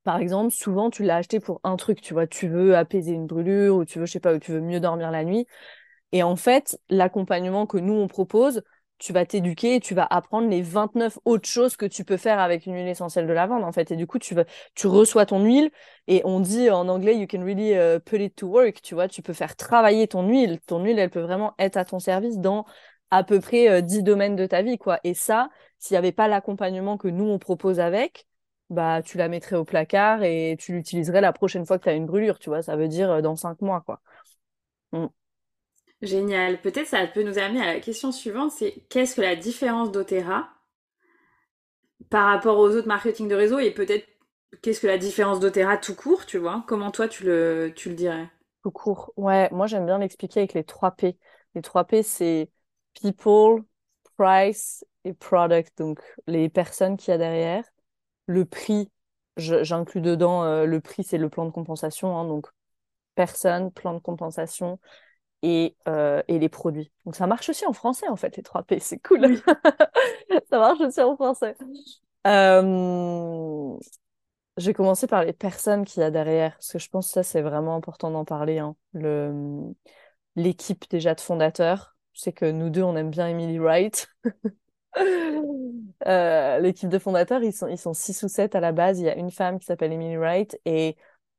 [0.03, 3.27] Par exemple, souvent tu l'as acheté pour un truc, tu vois, tu veux apaiser une
[3.27, 5.45] brûlure ou tu veux je sais pas, ou tu veux mieux dormir la nuit.
[6.11, 8.63] Et en fait, l'accompagnement que nous on propose,
[9.01, 12.39] tu vas t'éduquer et tu vas apprendre les 29 autres choses que tu peux faire
[12.39, 13.91] avec une huile essentielle de lavande en fait.
[13.91, 15.71] Et du coup tu vas tu reçois ton huile
[16.07, 19.07] et on dit en anglais you can really uh, put it to work tu vois.
[19.07, 20.59] Tu peux faire travailler ton huile.
[20.67, 22.65] Ton huile elle peut vraiment être à ton service dans
[23.09, 24.99] à peu près 10 euh, domaines de ta vie quoi.
[25.03, 28.27] Et ça s'il n'y avait pas l'accompagnement que nous on propose avec
[28.69, 31.93] bah tu la mettrais au placard et tu l'utiliserais la prochaine fois que tu as
[31.93, 32.61] une brûlure tu vois.
[32.61, 33.99] Ça veut dire euh, dans 5 mois quoi.
[34.93, 35.07] Mm.
[36.01, 36.59] Génial.
[36.61, 40.49] Peut-être ça peut nous amener à la question suivante, c'est qu'est-ce que la différence d'Otera
[42.09, 44.07] par rapport aux autres marketing de réseau et peut-être
[44.61, 46.63] qu'est-ce que la différence d'Otera tout court, tu vois?
[46.67, 48.29] Comment toi tu le, dirais?
[48.63, 49.13] Tout court.
[49.15, 51.17] Ouais, moi j'aime bien l'expliquer avec les 3 P.
[51.53, 52.49] Les 3 P, c'est
[52.99, 53.63] people,
[54.17, 55.77] price et product.
[55.77, 57.63] Donc les personnes qu'il y a derrière,
[58.25, 58.89] le prix,
[59.37, 62.17] j'inclus dedans euh, le prix, c'est le plan de compensation.
[62.17, 62.47] Hein, donc
[63.15, 64.79] personne, plan de compensation
[65.41, 66.91] et, euh, et les produits.
[67.05, 69.37] Donc ça marche aussi en français en fait, les 3 P, c'est cool.
[70.49, 71.55] ça marche aussi en français.
[72.27, 73.77] Euh...
[74.57, 77.13] Je vais commencer par les personnes qu'il y a derrière, parce que je pense que
[77.13, 78.59] ça c'est vraiment important d'en parler.
[78.59, 78.75] Hein.
[78.93, 79.73] Le...
[80.35, 84.07] L'équipe déjà de fondateurs, je sais que nous deux on aime bien Emily Wright.
[84.97, 88.99] euh, L'équipe de fondateurs, ils sont, ils sont six ou sept à la base.
[88.99, 90.97] Il y a une femme qui s'appelle Emily Wright et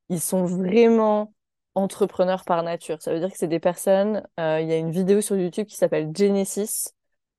[0.09, 1.33] ils sont vraiment
[1.75, 3.01] entrepreneurs par nature.
[3.01, 4.23] Ça veut dire que c'est des personnes.
[4.39, 6.89] Euh, il y a une vidéo sur YouTube qui s'appelle Genesis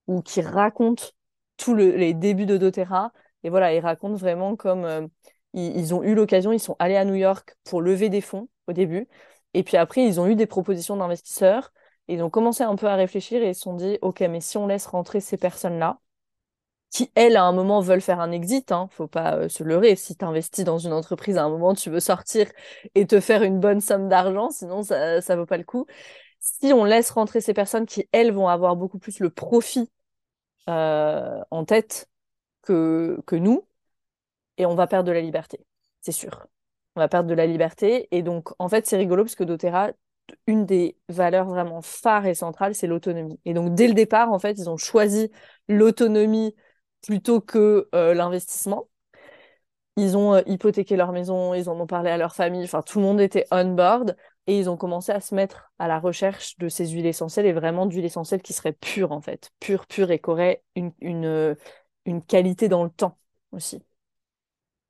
[0.07, 1.15] ou qui raconte
[1.57, 3.13] tous les débuts de doTERRA.
[3.45, 5.07] Et voilà, ils racontent vraiment comme euh,
[5.53, 8.73] ils, ont eu l'occasion, ils sont allés à New York pour lever des fonds au
[8.73, 9.09] début.
[9.55, 11.73] Et puis après, ils ont eu des propositions d'investisseurs.
[12.09, 14.59] Ils ont commencé un peu à réfléchir et ils se sont dit, OK, mais si
[14.59, 16.01] on laisse rentrer ces personnes-là,
[16.95, 18.71] qui, elles, à un moment, veulent faire un exit.
[18.71, 18.89] Hein.
[18.93, 19.97] Faut pas euh, se leurrer.
[19.97, 22.47] Si tu investis dans une entreprise, à un moment, tu veux sortir
[22.95, 25.87] et te faire une bonne somme d'argent, sinon ça ne vaut pas le coup.
[26.39, 29.91] Si on laisse rentrer ces personnes qui, elles, vont avoir beaucoup plus le profit
[30.69, 32.09] euh, en tête
[32.63, 33.67] que, que nous,
[34.57, 35.67] et on va perdre de la liberté,
[36.01, 36.47] c'est sûr.
[36.95, 38.07] On va perdre de la liberté.
[38.13, 39.91] Et donc, en fait, c'est rigolo parce que doTERRA,
[40.47, 43.41] une des valeurs vraiment phares et centrales, c'est l'autonomie.
[43.45, 45.33] Et donc, dès le départ, en fait, ils ont choisi
[45.69, 46.55] l'autonomie
[47.05, 48.89] plutôt que euh, l'investissement.
[49.97, 52.99] Ils ont euh, hypothéqué leur maison, ils en ont parlé à leur famille, enfin tout
[52.99, 56.59] le monde était on board et ils ont commencé à se mettre à la recherche
[56.59, 60.11] de ces huiles essentielles et vraiment d'huiles essentielles qui seraient pures en fait, pures, pures
[60.11, 61.55] et qui auraient une, une, euh,
[62.29, 63.19] qualité dans le temps
[63.53, 63.83] aussi.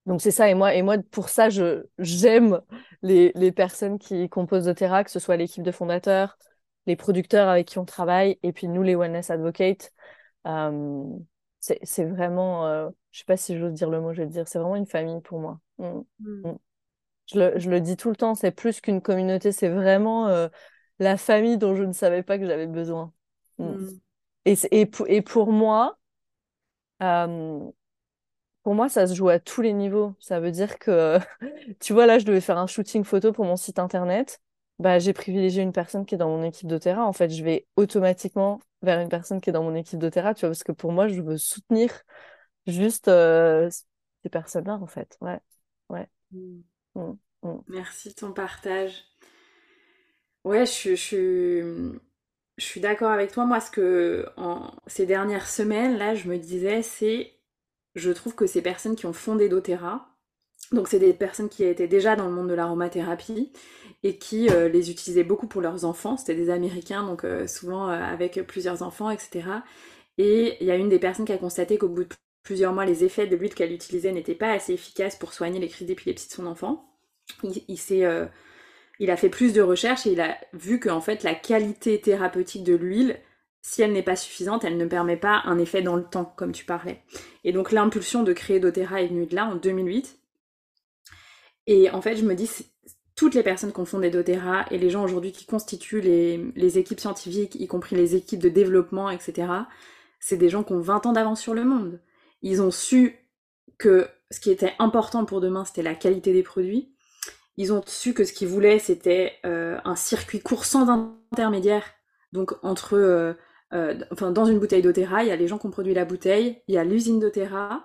[0.06, 1.48] Donc c'est ça, et moi, et moi pour ça,
[1.98, 2.60] j'aime
[3.02, 6.36] les, les personnes qui composent Terra, que ce soit l'équipe de fondateurs,
[6.86, 9.92] les producteurs avec qui on travaille, et puis nous, les wellness advocates.
[11.82, 14.58] C'est vraiment, euh, je sais pas si j'ose dire le mot, je vais dire, c'est
[14.58, 15.60] vraiment une famille pour moi.
[15.78, 16.00] Mm.
[16.20, 16.58] Mm.
[17.26, 20.48] Je, le, je, le, dis tout le temps, c'est plus qu'une communauté, c'est vraiment, euh,
[20.98, 23.12] la famille dont je ne savais pas que j'avais besoin.
[23.58, 23.64] Mm.
[23.64, 24.00] Mm.
[24.46, 25.98] Et, et, et, pour moi,
[27.02, 27.60] euh,
[28.62, 30.14] pour moi, ça se joue à tous les niveaux.
[30.20, 31.18] Ça veut dire que,
[31.80, 34.40] tu vois, là, je devais faire un shooting photo pour mon site internet.
[34.78, 37.06] Bah, j'ai privilégié une personne qui est dans mon équipe d'Otera.
[37.06, 40.40] En fait, je vais automatiquement vers une personne qui est dans mon équipe d'Otera, tu
[40.42, 41.90] vois, parce que pour moi, je veux soutenir
[42.66, 43.70] juste euh,
[44.22, 45.18] ces personnes-là, en fait.
[45.20, 45.40] Ouais,
[45.90, 46.08] ouais.
[46.32, 46.64] Mm.
[46.94, 47.14] Mm,
[47.68, 49.04] Merci de ton partage.
[50.44, 51.98] Ouais, je, je,
[52.58, 53.46] je suis d'accord avec toi.
[53.46, 57.34] Moi, ce que en ces dernières semaines, là, je me disais, c'est
[57.96, 60.13] je trouve que ces personnes qui ont fondé doTERRA,
[60.74, 63.52] donc c'est des personnes qui étaient déjà dans le monde de l'aromathérapie
[64.02, 66.16] et qui euh, les utilisaient beaucoup pour leurs enfants.
[66.16, 69.48] C'était des Américains, donc euh, souvent euh, avec plusieurs enfants, etc.
[70.18, 72.84] Et il y a une des personnes qui a constaté qu'au bout de plusieurs mois,
[72.84, 76.28] les effets de l'huile qu'elle utilisait n'étaient pas assez efficaces pour soigner les crises d'épilepsie
[76.28, 76.90] de son enfant.
[77.42, 82.62] Il, a fait plus de recherches et il a vu qu'en fait la qualité thérapeutique
[82.62, 83.18] de l'huile
[83.62, 86.52] si elle n'est pas suffisante, elle ne permet pas un effet dans le temps, comme
[86.52, 87.02] tu parlais.
[87.44, 90.18] Et donc l'impulsion de créer doTERRA est venue de là, en 2008.
[91.66, 92.48] Et en fait, je me dis,
[93.16, 97.00] toutes les personnes qui ont fondé doTERRA et les gens aujourd'hui qui constituent les, équipes
[97.00, 99.48] scientifiques, y compris les équipes de développement, etc.,
[100.18, 102.00] c'est des gens qui ont 20 ans d'avance sur le monde.
[102.42, 103.16] Ils ont su
[103.78, 106.94] que ce qui était important pour demain, c'était la qualité des produits.
[107.56, 110.88] Ils ont su que ce qu'ils voulaient, c'était euh, un circuit court sans
[111.32, 111.84] intermédiaire.
[112.32, 113.34] Donc entre euh,
[113.74, 116.04] euh, enfin, dans une bouteille d'Otera, il y a les gens qui ont produit la
[116.04, 117.84] bouteille, il y a l'usine d'Otera,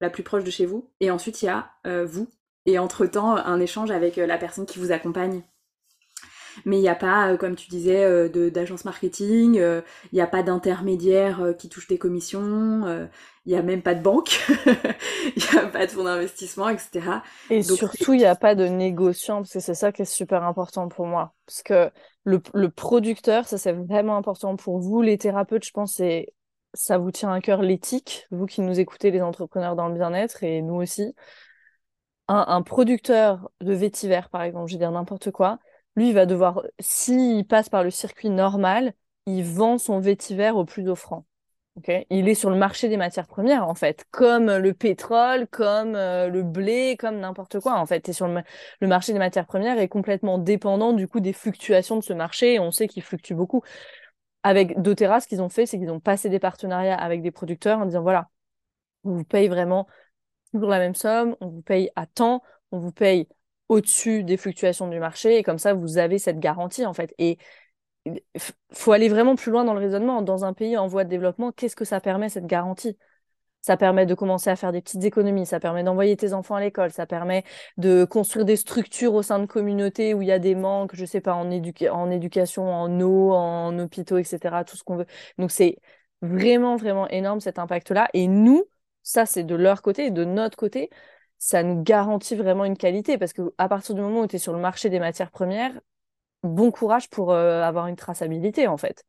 [0.00, 1.72] la plus proche de chez vous, et ensuite il y a
[2.04, 2.28] vous.
[2.66, 5.42] Et entre-temps, un échange avec euh, la personne qui vous accompagne.
[6.66, 11.54] Mais il n'y a pas, comme tu disais, d'agence marketing, il n'y a pas d'intermédiaire
[11.56, 13.08] qui touche des commissions,
[13.44, 14.38] il n'y a même pas de banque,
[15.36, 17.22] il n'y a pas de fonds d'investissement, etc.
[17.50, 20.44] Et surtout, il n'y a pas de négociant, parce que c'est ça qui est super
[20.44, 21.34] important pour moi.
[21.46, 21.90] Parce que
[22.24, 26.32] le, producteur, ça c'est vraiment important pour vous, les thérapeutes, je pense, et
[26.72, 30.44] ça vous tient à cœur l'éthique, vous qui nous écoutez, les entrepreneurs dans le bien-être,
[30.44, 31.14] et nous aussi.
[32.28, 35.58] Un, producteur de vétiver, par exemple, je vais dire n'importe quoi,
[35.96, 38.94] lui, il va devoir, s'il passe par le circuit normal,
[39.26, 41.26] il vend son vétiver au plus offrant
[42.10, 46.28] il est sur le marché des matières premières, en fait, comme le pétrole, comme euh,
[46.28, 48.08] le blé, comme n'importe quoi, en fait.
[48.08, 48.42] Et sur le,
[48.86, 52.60] marché des matières premières est complètement dépendant, du coup, des fluctuations de ce marché, et
[52.60, 53.62] on sait qu'il fluctue beaucoup.
[54.42, 57.78] Avec doTERRA, ce qu'ils ont fait, c'est qu'ils ont passé des partenariats avec des producteurs
[57.78, 58.28] en disant, voilà,
[59.04, 59.86] on vous paye vraiment
[60.52, 63.28] toujours la même somme, on vous paye à temps, on vous paye
[63.68, 67.14] au-dessus des fluctuations du marché, et comme ça, vous avez cette garantie, en fait.
[67.18, 67.38] Et
[68.72, 70.22] faut aller vraiment plus loin dans le raisonnement.
[70.22, 72.98] Dans un pays en voie de développement, qu'est-ce que ça permet, cette garantie?
[73.60, 76.60] Ça permet de commencer à faire des petites économies, ça permet d'envoyer tes enfants à
[76.60, 77.44] l'école, ça permet
[77.76, 81.04] de construire des structures au sein de communautés où il y a des manques, je
[81.04, 85.06] sais pas, en, en éducation, en eau, en hôpitaux, etc., tout ce qu'on veut.
[85.38, 85.78] Donc c'est
[86.22, 88.08] vraiment, vraiment énorme cet impact-là.
[88.14, 88.64] Et nous,
[89.02, 90.90] ça c'est de leur côté et de notre côté,
[91.38, 94.38] ça nous garantit vraiment une qualité parce que à partir du moment où tu es
[94.38, 95.80] sur le marché des matières premières,
[96.44, 99.04] bon courage pour euh, avoir une traçabilité en fait.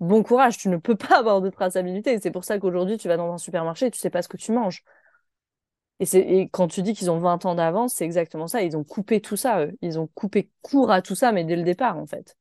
[0.00, 2.20] Bon courage, tu ne peux pas avoir de traçabilité.
[2.20, 4.36] C'est pour ça qu'aujourd'hui, tu vas dans un supermarché et tu sais pas ce que
[4.38, 4.84] tu manges.
[6.00, 8.62] Et, et quand tu dis qu'ils ont 20 ans d'avance, c'est exactement ça.
[8.62, 9.72] Ils ont coupé tout ça, eux.
[9.82, 12.36] Ils ont coupé court à tout ça, mais dès le départ, en fait.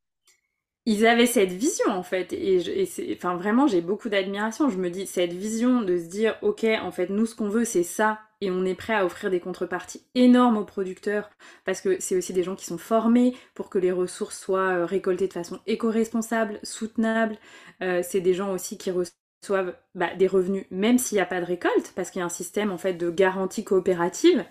[0.89, 2.31] Ils avaient cette vision, en fait.
[2.31, 4.69] Et, enfin, vraiment, j'ai beaucoup d'admiration.
[4.69, 7.65] Je me dis, cette vision de se dire, OK, en fait, nous, ce qu'on veut,
[7.65, 11.29] c'est ça et on est prêt à offrir des contreparties énormes aux producteurs
[11.65, 14.85] parce que c'est aussi des gens qui sont formés pour que les ressources soient euh,
[14.85, 17.37] récoltées de façon éco-responsable, soutenable.
[17.81, 21.41] Euh, c'est des gens aussi qui reçoivent bah, des revenus même s'il n'y a pas
[21.41, 24.45] de récolte parce qu'il y a un système en fait de garantie coopérative.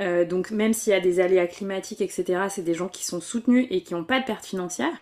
[0.00, 3.20] Euh, donc même s'il y a des aléas climatiques, etc., c'est des gens qui sont
[3.20, 4.92] soutenus et qui n'ont pas de perte financière.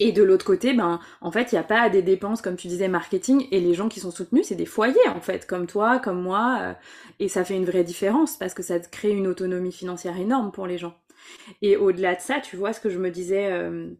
[0.00, 2.68] Et de l'autre côté, ben, en fait, il n'y a pas des dépenses, comme tu
[2.68, 5.98] disais, marketing, et les gens qui sont soutenus, c'est des foyers, en fait, comme toi,
[5.98, 6.72] comme moi, euh,
[7.20, 10.66] et ça fait une vraie différence, parce que ça crée une autonomie financière énorme pour
[10.66, 10.94] les gens.
[11.60, 13.90] Et au-delà de ça, tu vois, ce que je me disais euh,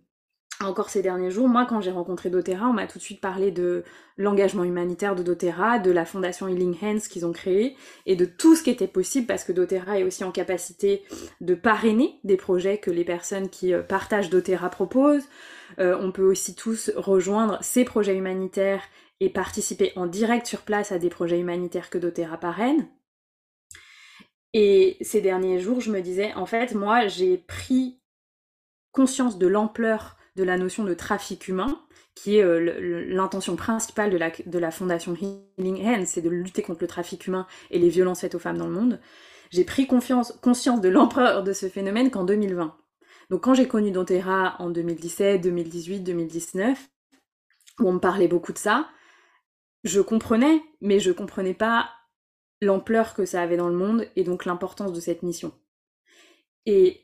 [0.64, 3.50] encore ces derniers jours, moi, quand j'ai rencontré doTERRA, on m'a tout de suite parlé
[3.50, 3.84] de
[4.16, 8.56] l'engagement humanitaire de doTERRA, de la fondation Healing Hands qu'ils ont créée, et de tout
[8.56, 11.02] ce qui était possible, parce que doTERRA est aussi en capacité
[11.42, 15.28] de parrainer des projets que les personnes qui euh, partagent doTERRA proposent,
[15.80, 18.82] euh, on peut aussi tous rejoindre ces projets humanitaires
[19.20, 22.88] et participer en direct sur place à des projets humanitaires que doTERRA parraine.
[24.52, 28.00] Et ces derniers jours, je me disais, en fait, moi, j'ai pris
[28.92, 31.80] conscience de l'ampleur de la notion de trafic humain,
[32.14, 36.86] qui est euh, l'intention principale de la, fondation Healing Hands, c'est de lutter contre le
[36.88, 39.00] trafic humain et les violences faites aux femmes dans le monde.
[39.50, 40.32] J'ai pris conscience
[40.80, 42.76] de l'ampleur de ce phénomène qu'en 2020.
[43.30, 46.88] Donc quand j'ai connu doTERRA en 2017, 2018, 2019,
[47.80, 48.88] où on me parlait beaucoup de ça,
[49.84, 51.90] je comprenais, mais je comprenais pas
[52.60, 55.52] l'ampleur que ça avait dans le monde et donc l'importance de cette mission.
[56.66, 57.02] Et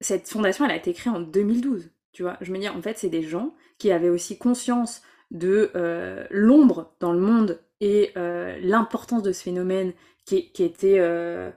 [0.00, 1.90] cette fondation, elle a été créée en 2012.
[2.12, 5.70] Tu vois, je me dis, en fait, c'est des gens qui avaient aussi conscience de
[5.76, 9.94] euh, l'ombre dans le monde et euh, l'importance de ce phénomène
[10.26, 11.50] qui, était euh,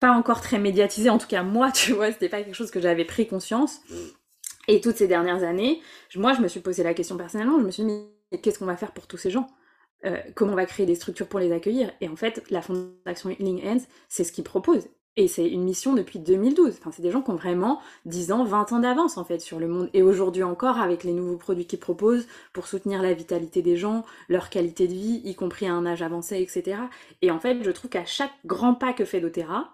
[0.00, 2.80] pas encore très médiatisé, en tout cas moi, tu vois, c'était pas quelque chose que
[2.80, 3.80] j'avais pris conscience.
[4.68, 5.80] Et toutes ces dernières années,
[6.14, 7.92] moi, je me suis posé la question personnellement, je me suis dit,
[8.30, 9.46] mais qu'est-ce qu'on va faire pour tous ces gens?
[10.34, 11.90] Comment on va créer des structures pour les accueillir?
[12.02, 14.84] Et en fait, la fondation Healing Hands, c'est ce qu'ils propose.
[15.18, 16.76] Et c'est une mission depuis 2012.
[16.78, 19.58] Enfin, c'est des gens qui ont vraiment 10 ans, 20 ans d'avance en fait sur
[19.58, 19.90] le monde.
[19.92, 24.04] Et aujourd'hui encore, avec les nouveaux produits qu'ils proposent pour soutenir la vitalité des gens,
[24.28, 26.82] leur qualité de vie, y compris à un âge avancé, etc.
[27.20, 29.72] Et en fait, je trouve qu'à chaque grand pas que fait doTERRA,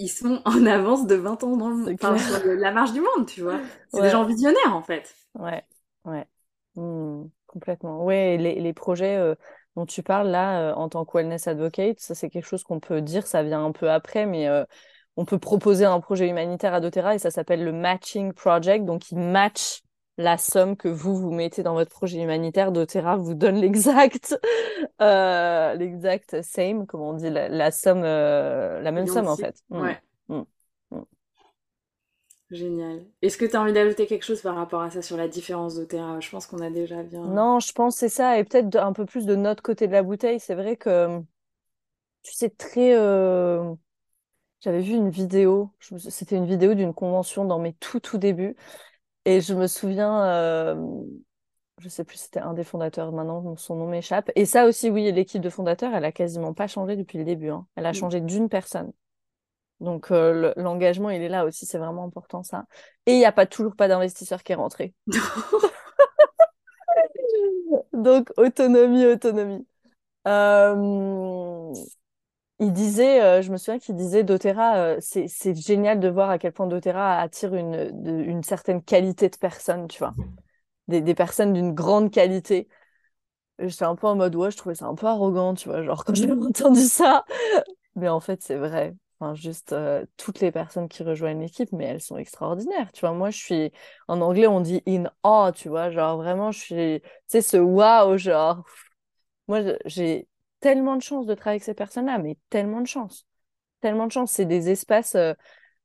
[0.00, 1.94] ils sont en avance de 20 ans dans le...
[1.94, 3.60] enfin, sur la marge du monde, tu vois.
[3.92, 5.14] C'est des gens visionnaires en fait.
[5.34, 5.62] Ouais,
[6.04, 6.26] ouais.
[6.74, 8.04] Hmm, complètement.
[8.04, 9.16] Ouais, les, les projets.
[9.16, 9.34] Euh,
[9.76, 12.80] dont tu parles là, euh, en tant que wellness advocate, ça c'est quelque chose qu'on
[12.80, 14.64] peut dire, ça vient un peu après, mais euh,
[15.16, 19.10] on peut proposer un projet humanitaire à doTERRA et ça s'appelle le Matching Project, donc
[19.12, 19.82] il match
[20.18, 24.38] la somme que vous vous mettez dans votre projet humanitaire, doTERRA vous donne l'exact,
[25.00, 29.56] euh, l'exact same, comme on dit, la, somme, la même somme en fait.
[29.70, 29.80] Mm.
[29.80, 29.98] Ouais.
[30.28, 30.42] Mm.
[32.50, 33.04] Génial.
[33.22, 35.76] Est-ce que tu as envie d'ajouter quelque chose par rapport à ça sur la différence
[35.76, 37.24] de terrain Je pense qu'on a déjà bien.
[37.24, 38.38] Non, je pense que c'est ça.
[38.38, 40.40] Et peut-être un peu plus de notre côté de la bouteille.
[40.40, 41.20] C'est vrai que,
[42.22, 42.96] tu sais, très.
[42.96, 43.72] Euh,
[44.60, 45.70] j'avais vu une vidéo.
[45.98, 48.56] C'était une vidéo d'une convention dans mes tout, tout débuts.
[49.24, 50.24] Et je me souviens.
[50.24, 51.02] Euh...
[51.78, 54.30] Je sais plus, c'était un des fondateurs maintenant, son nom m'échappe.
[54.34, 57.48] Et ça aussi, oui, l'équipe de fondateurs, elle a quasiment pas changé depuis le début.
[57.48, 57.66] Hein.
[57.74, 57.94] Elle a mm.
[57.94, 58.92] changé d'une personne.
[59.80, 62.66] Donc euh, l'engagement, il est là aussi, c'est vraiment important ça.
[63.06, 64.92] Et il n'y a pas toujours pas d'investisseur qui est rentré.
[67.92, 69.66] Donc autonomie, autonomie.
[70.26, 71.72] Euh,
[72.60, 76.52] il disait, euh, je me souviens qu'il disait doTERRA, c'est génial de voir à quel
[76.52, 80.16] point doTERRA attire une, une certaine qualité de personnes, tu vois.
[80.88, 82.68] Des, des personnes d'une grande qualité.
[83.58, 86.04] J'étais un peu en mode, ouais, je trouvais ça un peu arrogant, tu vois, genre
[86.04, 87.24] quand j'ai entendu ça.
[87.96, 88.94] Mais en fait, c'est vrai.
[89.20, 92.92] Enfin, juste euh, toutes les personnes qui rejoignent l'équipe, mais elles sont extraordinaires.
[92.92, 93.72] Tu vois, moi, je suis
[94.08, 97.56] en anglais, on dit in awe, tu vois, genre vraiment, je suis, tu sais, ce
[97.58, 98.64] wow, genre,
[99.48, 100.28] moi, j'ai
[100.60, 103.26] tellement de chance de travailler avec ces personnes-là, mais tellement de chance,
[103.80, 104.32] tellement de chance.
[104.32, 105.34] C'est des espaces, euh,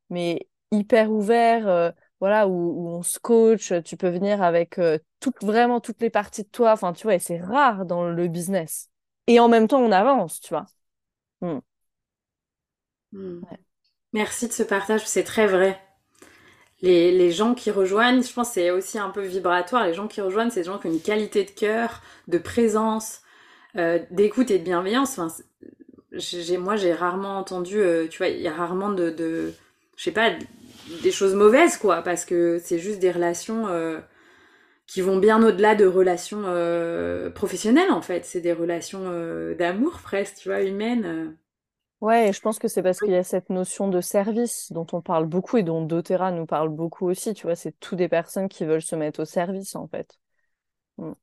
[0.10, 4.80] mais hyper ouverts, euh, voilà, où, on se coach, tu peux venir avec
[5.20, 8.28] toutes, vraiment toutes les parties de toi, enfin, tu vois, et c'est rare dans le
[8.28, 8.90] business.
[9.28, 10.66] Et en même temps, on avance, tu vois.
[11.42, 11.60] Hmm.
[13.12, 13.42] Hmm.
[14.14, 15.82] Merci de ce partage, c'est très vrai.
[16.82, 20.08] Les, les, gens qui rejoignent, je pense que c'est aussi un peu vibratoire, les gens
[20.08, 23.22] qui rejoignent, c'est des gens qui ont une qualité de cœur, de présence,
[23.78, 25.18] euh, d'écoute et de bienveillance.
[25.18, 25.34] Enfin,
[26.12, 29.54] j'ai, moi, j'ai rarement entendu, euh, tu vois, il y a rarement de, de,
[29.98, 30.32] je sais pas,
[31.04, 34.00] des choses mauvaises, quoi, parce que c'est juste des relations euh,
[34.88, 36.44] qui vont bien au-delà de relations
[37.34, 38.26] professionnelles, en fait.
[38.26, 39.04] C'est des relations
[39.58, 41.36] d'amour, presque, tu vois, humaines.
[42.02, 45.02] Ouais, je pense que c'est parce qu'il y a cette notion de service dont on
[45.02, 47.34] parle beaucoup et dont doTERRA nous parle beaucoup aussi.
[47.34, 50.20] Tu vois, c'est toutes des personnes qui veulent se mettre au service, en fait.
[50.98, 51.14] Mm.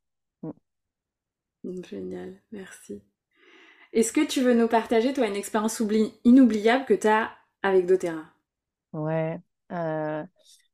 [1.65, 1.71] Mm.
[1.71, 3.03] Mm, génial, merci.
[3.93, 5.83] Est-ce que tu veux nous partager, toi, une expérience
[6.25, 8.25] inoubliable que tu as avec doTERRA?
[8.93, 9.41] Ouais,
[9.73, 10.25] euh,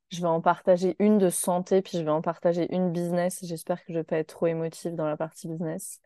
[0.09, 3.39] je vais en partager une de santé, puis je vais en partager une business.
[3.43, 6.01] J'espère que je vais pas être trop émotive dans la partie business.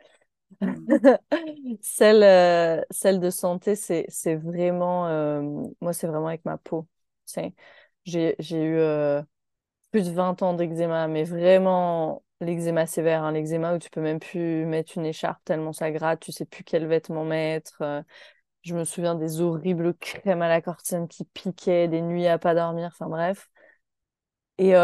[1.81, 5.41] celle, euh, celle de santé, c'est, vraiment, euh,
[5.81, 6.87] moi, c'est vraiment avec ma peau.
[8.05, 8.79] J'ai, j'ai eu
[9.91, 14.65] plus de 20 ans d'eczéma, mais vraiment l'eczéma sévère, l'eczéma où tu peux même plus
[14.65, 17.83] mettre une écharpe tellement ça gratte, tu sais plus quel vêtement mettre.
[18.63, 22.55] je me souviens des horribles crèmes à la cortine qui piquaient, des nuits à pas
[22.55, 23.49] dormir, enfin bref.
[24.57, 24.75] Et,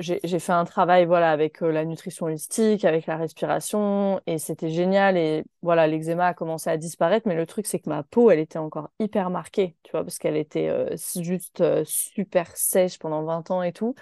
[0.00, 4.68] j'ai fait un travail voilà avec euh, la nutrition holistique, avec la respiration et c'était
[4.68, 8.30] génial et voilà l'eczéma a commencé à disparaître mais le truc c'est que ma peau
[8.30, 12.98] elle était encore hyper marquée tu vois parce qu'elle était euh, juste euh, super sèche
[12.98, 13.94] pendant 20 ans et tout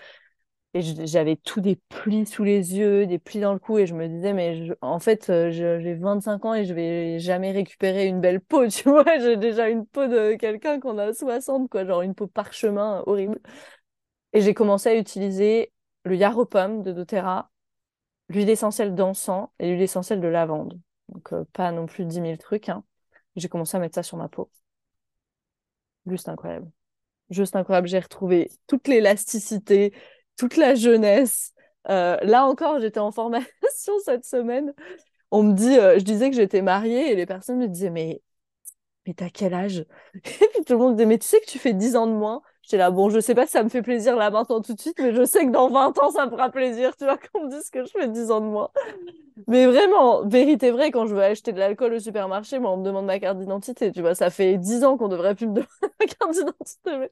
[0.75, 3.95] et j'avais tous des plis sous les yeux, des plis dans le cou et je
[3.95, 8.41] me disais mais en fait j'ai 25 ans et je vais jamais récupérer une belle
[8.41, 12.15] peau tu vois j'ai déjà une peau de quelqu'un qu'on a 60 quoi genre une
[12.15, 13.41] peau parchemin horrible
[14.35, 15.73] et j'ai commencé à utiliser
[16.05, 17.51] le yaropum de doTERRA,
[18.29, 20.81] l'huile essentielle d'encens et l'huile essentielle de lavande.
[21.09, 22.69] Donc, euh, pas non plus 10 000 trucs.
[22.69, 22.85] Hein.
[23.37, 24.51] J'ai commencé à mettre ça sur ma peau.
[26.07, 26.71] Juste incroyable.
[27.31, 27.89] Juste incroyable.
[27.89, 29.95] J'ai retrouvé toute l'élasticité,
[30.37, 31.53] toute la jeunesse.
[31.91, 34.75] Euh, là encore, j'étais en formation cette semaine.
[35.31, 38.23] On me dit, euh, je disais que j'étais mariée et les personnes me disaient, mais,
[39.07, 39.85] mais t'as quel âge?
[40.15, 42.07] Et puis tout le monde me disait, mais tu sais que tu fais 10 ans
[42.07, 42.43] de moins?
[42.63, 44.81] J'étais là, bon, je sais pas si ça me fait plaisir là maintenant tout de
[44.81, 47.45] suite, mais je sais que dans 20 ans, ça me fera plaisir, tu vois, qu'on
[47.45, 48.71] me dise que je fais 10 ans de moins.
[49.49, 52.85] Mais vraiment, vérité vraie, quand je veux acheter de l'alcool au supermarché, moi, on me
[52.85, 55.69] demande ma carte d'identité, tu vois, ça fait 10 ans qu'on devrait plus me demander
[56.01, 57.09] ma carte d'identité,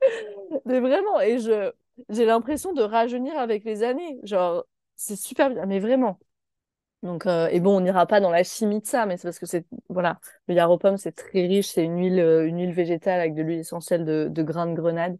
[0.64, 0.80] mais...
[0.80, 1.72] vraiment, et je
[2.08, 4.64] j'ai l'impression de rajeunir avec les années, genre,
[4.96, 6.18] c'est super bien, mais vraiment.
[7.02, 9.38] Donc, euh, et bon, on n'ira pas dans la chimie de ça, mais c'est parce
[9.40, 13.20] que c'est, voilà, le yaropom, c'est très riche, c'est une huile, euh, une huile végétale
[13.20, 15.18] avec de l'huile essentielle de, de grains de grenade,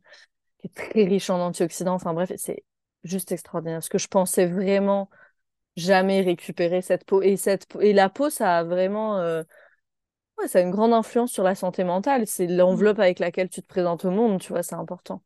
[0.59, 1.95] qui est très riche en antioxydants.
[1.95, 2.64] Enfin bref, c'est
[3.05, 3.79] juste extraordinaire.
[3.79, 5.11] Parce que je pensais vraiment
[5.77, 7.23] jamais récupérer cette peau.
[7.23, 9.43] Et, cette, et la peau, ça a vraiment, euh,
[10.39, 12.27] ouais, ça a une grande influence sur la santé mentale.
[12.27, 15.23] C'est l'enveloppe avec laquelle tu te présentes au monde, tu vois, c'est important.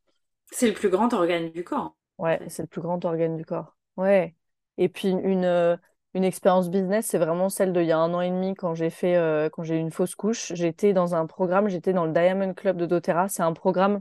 [0.50, 1.96] C'est le plus grand organe du corps.
[2.18, 3.76] Ouais, c'est le plus grand organe du corps.
[3.96, 4.34] Ouais.
[4.78, 5.78] Et puis une
[6.16, 8.88] une expérience business, c'est vraiment celle d'il y a un an et demi quand j'ai
[8.88, 10.50] fait, euh, quand j'ai eu une fausse couche.
[10.54, 13.28] J'étais dans un programme, j'étais dans le Diamond Club de doTERRA.
[13.28, 14.00] C'est un programme,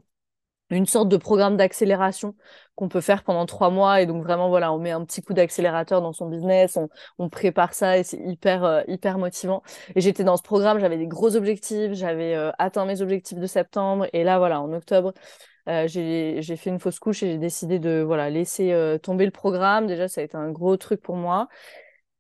[0.70, 2.36] une sorte de programme d'accélération
[2.76, 4.02] qu'on peut faire pendant trois mois.
[4.02, 6.80] Et donc vraiment, voilà, on met un petit coup d'accélérateur dans son business,
[7.20, 9.62] on, prépare ça et c'est hyper, euh, hyper motivant.
[9.96, 13.48] Et j'étais dans ce programme, j'avais des gros objectifs, j'avais euh, atteint mes objectifs de
[13.48, 14.08] septembre.
[14.14, 15.14] Et là, voilà, en octobre,
[15.68, 19.88] j'ai fait une fausse couche et j'ai décidé de voilà laisser tomber le programme.
[19.88, 21.48] Déjà, ça a été un gros truc pour moi.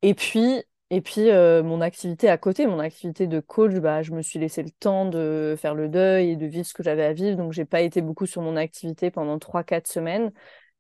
[0.02, 4.12] Et puis, et puis euh, mon activité à côté, mon activité de coach, bah, je
[4.12, 7.04] me suis laissé le temps de faire le deuil et de vivre ce que j'avais
[7.04, 7.38] à vivre.
[7.38, 10.32] Donc, j'ai pas été beaucoup sur mon activité pendant 3-4 semaines.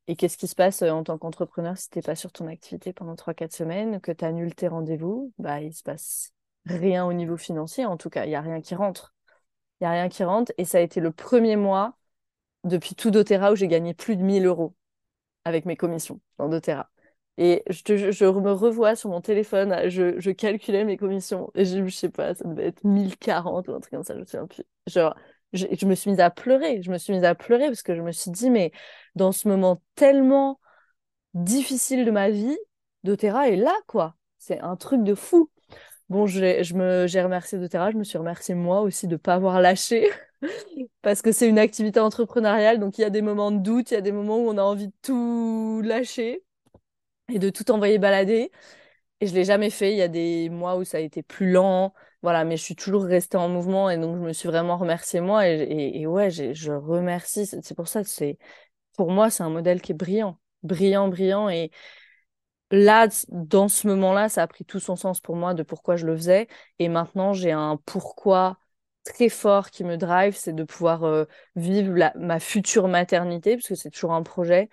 [0.08, 2.94] Et qu'est-ce qui se passe euh, en tant qu'entrepreneur si tu pas sur ton activité
[2.94, 5.34] pendant 3-4 semaines, que tu annules tes rendez-vous?
[5.40, 6.32] Bah, Il se passe
[6.66, 8.26] rien au niveau financier, en tout cas.
[8.26, 9.16] Il n'y a rien qui rentre.
[9.82, 10.52] Il n'y a rien qui rentre.
[10.58, 11.98] Et ça a été le premier mois
[12.66, 14.76] depuis tout doTERRA où j'ai gagné plus de 1000 euros
[15.46, 16.90] avec mes commissions dans doTERRA.
[17.38, 21.52] Et je, me revois sur mon téléphone, je, je calculais mes commissions.
[21.54, 24.20] Et je, je sais pas, ça devait être 1040 ou un truc comme ça, je
[24.20, 24.64] me souviens plus.
[25.54, 26.82] Je, me suis mise à pleurer.
[26.82, 28.72] Je me suis mise à pleurer parce que je me suis dit, mais
[29.16, 30.60] dans ce moment tellement
[31.34, 32.58] difficile de ma vie,
[33.04, 34.16] doTERRA est là, quoi.
[34.40, 35.50] C'est un truc de fou.
[36.08, 40.10] Bon, j'ai remercié doTERRA, je me suis remercié moi aussi de ne pas avoir lâché.
[41.02, 43.96] Parce que c'est une activité entrepreneuriale, donc il y a des moments de doute, il
[43.96, 46.44] y a des moments où on a envie de tout lâcher
[47.34, 48.52] et de tout envoyer balader.
[49.22, 49.92] Et je l'ai jamais fait.
[49.94, 51.94] Il y a des mois où ça a été plus lent.
[52.24, 55.22] Voilà, mais je suis toujours restée en mouvement et donc je me suis vraiment remerciée
[55.22, 55.48] moi.
[55.48, 57.46] Et, et, ouais, je remercie.
[57.48, 58.38] C'est pour ça que c'est,
[58.98, 60.40] pour moi, c'est un modèle qui est brillant.
[60.64, 61.50] Brillant, brillant.
[61.50, 61.72] Et
[62.72, 66.06] là, dans ce moment-là, ça a pris tout son sens pour moi de pourquoi je
[66.06, 66.48] le faisais.
[66.80, 68.58] Et maintenant, j'ai un pourquoi
[69.06, 71.26] très fort qui me drive, c'est de pouvoir euh,
[71.56, 74.70] vivre ma future maternité, parce que c'est toujours un projet,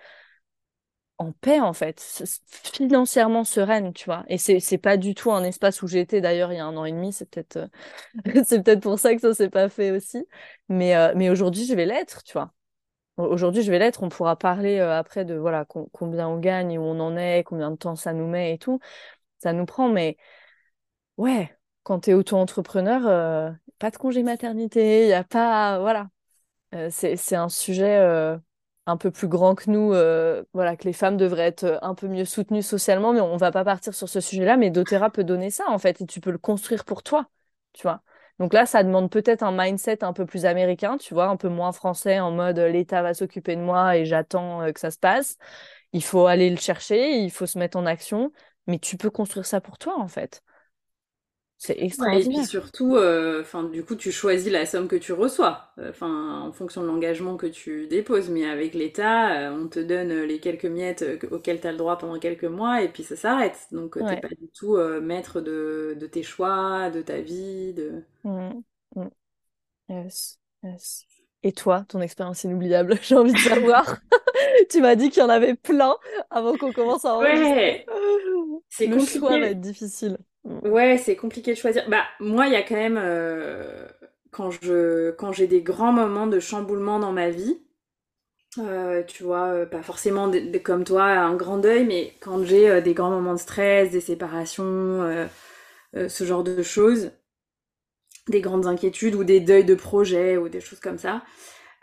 [1.19, 2.01] en paix en fait,
[2.47, 4.25] financièrement sereine, tu vois.
[4.27, 6.85] Et c'est pas du tout un espace où j'étais d'ailleurs il y a un an
[6.85, 7.67] et demi, c'est peut-être euh,
[8.63, 10.25] peut-être pour ça que ça s'est pas fait aussi.
[10.69, 12.53] Mais euh, mais aujourd'hui je vais l'être, tu vois.
[13.17, 14.03] Aujourd'hui je vais l'être.
[14.03, 17.77] On pourra parler après de voilà combien on gagne, où on en est, combien de
[17.77, 18.79] temps ça nous met et tout.
[19.39, 20.17] Ça nous prend, mais
[21.17, 26.09] ouais, quand tu es auto-entrepreneur, pas de congé maternité, il y a pas voilà.
[26.89, 27.97] c'est c'est un sujet
[28.85, 31.95] un peu plus grand que nous, euh, voilà, que les femmes devraient être euh, un
[31.95, 34.57] peu mieux soutenues socialement, mais on va pas partir sur ce sujet-là.
[34.57, 37.29] Mais doTERRA peut donner ça, en fait, et tu peux le construire pour toi,
[37.73, 38.03] tu vois.
[38.39, 41.47] Donc là, ça demande peut-être un mindset un peu plus américain, tu vois, un peu
[41.49, 44.97] moins français, en mode euh, l'État va s'occuper de moi et j'attends que ça se
[44.99, 45.37] passe.
[45.93, 48.31] Il faut aller le chercher, il faut se mettre en action,
[48.67, 50.43] mais tu peux construire ça pour toi, en fait.
[51.65, 52.27] C'est extraordinaire.
[52.27, 55.91] et puis surtout, euh, enfin, du coup, tu choisis la somme que tu reçois, euh,
[55.91, 58.29] enfin, en fonction de l'engagement que tu déposes.
[58.29, 61.97] Mais avec l'État, euh, on te donne les quelques miettes auxquelles tu as le droit
[61.97, 63.67] pendant quelques mois, et puis ça s'arrête.
[63.71, 67.73] Donc, tu n'es pas du tout maître de, de, tes choix, de ta vie.
[67.73, 68.03] De...
[68.25, 68.49] Mmh,
[68.97, 69.07] mmh.
[69.87, 71.05] Yes, yes.
[71.43, 74.01] Et toi, ton expérience inoubliable, j'ai envie de savoir.
[74.69, 75.95] tu m'as dit qu'il y en avait plein
[76.29, 77.85] avant qu'on commence à enregistrer.
[77.87, 78.59] Ouais.
[78.67, 80.17] C'est le choix va être difficile.
[80.45, 81.87] Ouais, c'est compliqué de choisir.
[81.89, 83.87] Bah, moi, il y a quand même, euh,
[84.31, 87.59] quand je, quand j'ai des grands moments de chamboulement dans ma vie,
[88.59, 90.31] euh, tu vois, euh, pas forcément
[90.63, 95.27] comme toi, un grand deuil, mais quand j'ai des grands moments de stress, des séparations,
[95.93, 97.11] ce genre de choses,
[98.29, 101.23] des grandes inquiétudes ou des deuils de projet ou des choses comme ça.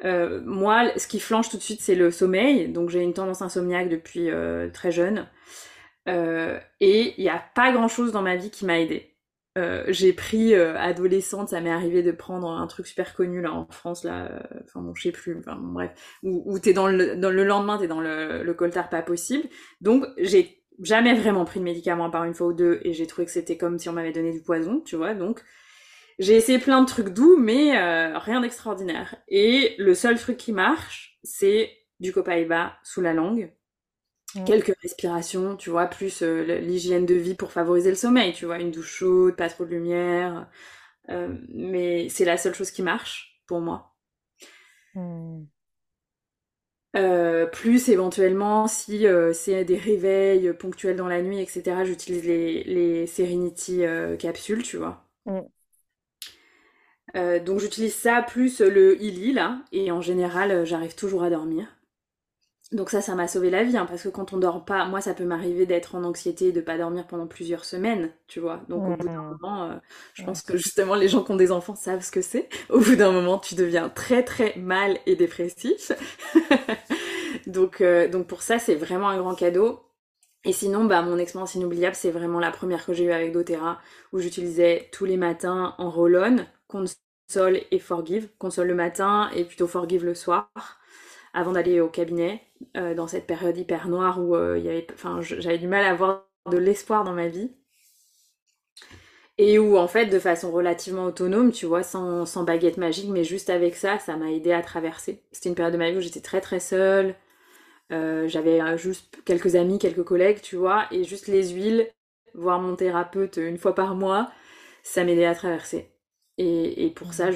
[0.05, 2.69] moi, ce qui flanche tout de suite, c'est le sommeil.
[2.69, 4.31] Donc, j'ai une tendance insomniaque depuis
[4.73, 5.27] très jeune.
[6.11, 9.17] Euh, et il n'y a pas grand chose dans ma vie qui m'a aidée.
[9.59, 13.67] euh, j'ai pris adolescente, ça m'est arrivé de prendre un truc super connu là en
[13.71, 14.31] France là,
[14.65, 15.91] enfin bon je sais plus, enfin bon, bref,
[16.23, 19.49] où, où t'es dans le, dans le lendemain t'es dans le, le coltard pas possible,
[19.81, 23.27] donc j'ai jamais vraiment pris de médicaments par une fois ou deux et j'ai trouvé
[23.27, 25.43] que c'était comme si on m'avait donné du poison, tu vois, donc
[26.21, 27.77] j'ai essayé plein de trucs doux mais
[28.19, 29.17] rien d'extraordinaire.
[29.29, 33.53] Et le seul truc qui marche, c'est du copaïba sous la langue
[34.47, 38.59] quelques respirations, tu vois, plus euh, l'hygiène de vie pour favoriser le sommeil, tu vois,
[38.59, 40.49] une douche chaude, pas trop de lumière.
[41.11, 43.95] Euh, mais c'est la seule chose qui marche pour moi.
[44.95, 45.45] Hmm.
[46.97, 53.07] Euh, plus éventuellement, si c'est des réveils ponctuels dans la nuit, etc., j'utilise les, les
[53.07, 53.83] Serenity
[54.19, 55.07] capsules, tu vois.
[55.27, 55.41] Hmm.
[57.45, 61.67] donc j'utilise ça plus le Illy là, et en général j'arrive toujours à dormir.
[62.73, 65.01] Donc ça, ça m'a sauvé la vie, hein, parce que quand on dort pas, moi
[65.01, 68.61] ça peut m'arriver d'être en anxiété, de pas dormir pendant plusieurs semaines, tu vois.
[68.69, 69.39] Donc au bout d'un mmh.
[69.43, 69.75] moment, euh,
[70.15, 72.49] je pense que justement les gens qui ont des enfants savent ce que c'est.
[72.69, 75.91] Au bout d'un moment, tu deviens très très mal et dépressif.
[77.49, 79.81] donc, euh, donc pour ça, c'est vraiment un grand cadeau.
[80.45, 83.81] Et sinon, bah, mon expérience inoubliable, c'est vraiment la première que j'ai eue avec doTERRA,
[84.13, 88.29] où j'utilisais tous les matins en roll-on, console et forgive.
[88.39, 90.51] Console le matin et plutôt forgive le soir
[91.33, 92.43] avant d'aller au cabinet,
[92.77, 94.61] euh, dans cette période hyper noire où euh,
[95.23, 97.51] j'avais du mal à avoir de l'espoir dans ma vie.
[99.39, 103.49] Et où en fait, de façon relativement autonome, tu vois, sans, baguette magique, mais juste
[103.49, 105.23] avec ça, ça m'a aidé à traverser.
[105.33, 107.15] C'était une période de ma vie où j'étais très très seule.
[107.91, 111.89] Euh, j'avais juste quelques amis, quelques collègues, tu vois, et juste les huiles,
[112.35, 114.31] voir mon thérapeute une fois par mois,
[114.83, 115.91] ça m'aidait à traverser.
[116.39, 117.31] Et, pour ça,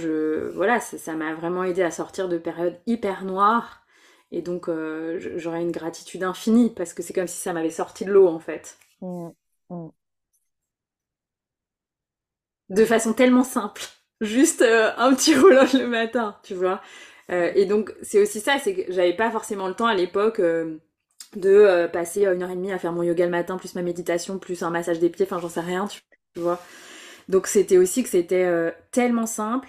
[0.55, 3.84] voilà, ça m'a vraiment aidé à sortir de périodes hyper noires
[4.35, 8.05] et donc, euh, j'aurais une gratitude infinie parce que c'est comme si ça m'avait sorti
[8.05, 8.77] de l'eau, en fait.
[9.01, 9.29] Mmh,
[9.71, 9.89] mmh.
[12.69, 13.83] De façon tellement simple.
[14.21, 16.81] Juste euh, un petit rouleau le matin, tu vois.
[17.31, 20.41] Euh, et donc, c'est aussi ça, c'est que j'avais pas forcément le temps à l'époque
[21.37, 24.39] de passer une heure et demie à faire mon yoga le matin, plus ma méditation,
[24.41, 26.01] plus un massage des pieds, enfin, j'en sais rien, tu
[26.41, 26.61] vois.
[27.29, 29.69] Donc, c'était aussi que c'était tellement simple,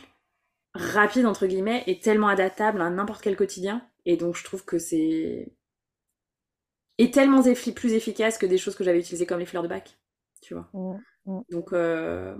[0.73, 4.77] rapide, entre guillemets, et tellement adaptable à n'importe quel quotidien et donc je trouve que
[4.77, 5.51] c'est
[6.97, 7.43] est tellement
[7.75, 9.97] plus efficace que des choses que j'avais utilisées comme les fleurs de bac,
[10.41, 10.69] tu vois.
[10.73, 11.41] Mmh, mmh.
[11.51, 12.35] Donc euh,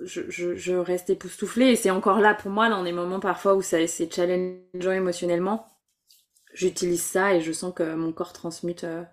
[0.00, 3.62] je, je, reste époustouflée et c'est encore là pour moi dans des moments parfois où
[3.62, 5.66] c'est challengeant émotionnellement.
[6.54, 9.04] J'utilise ça et je sens que mon corps transmute euh,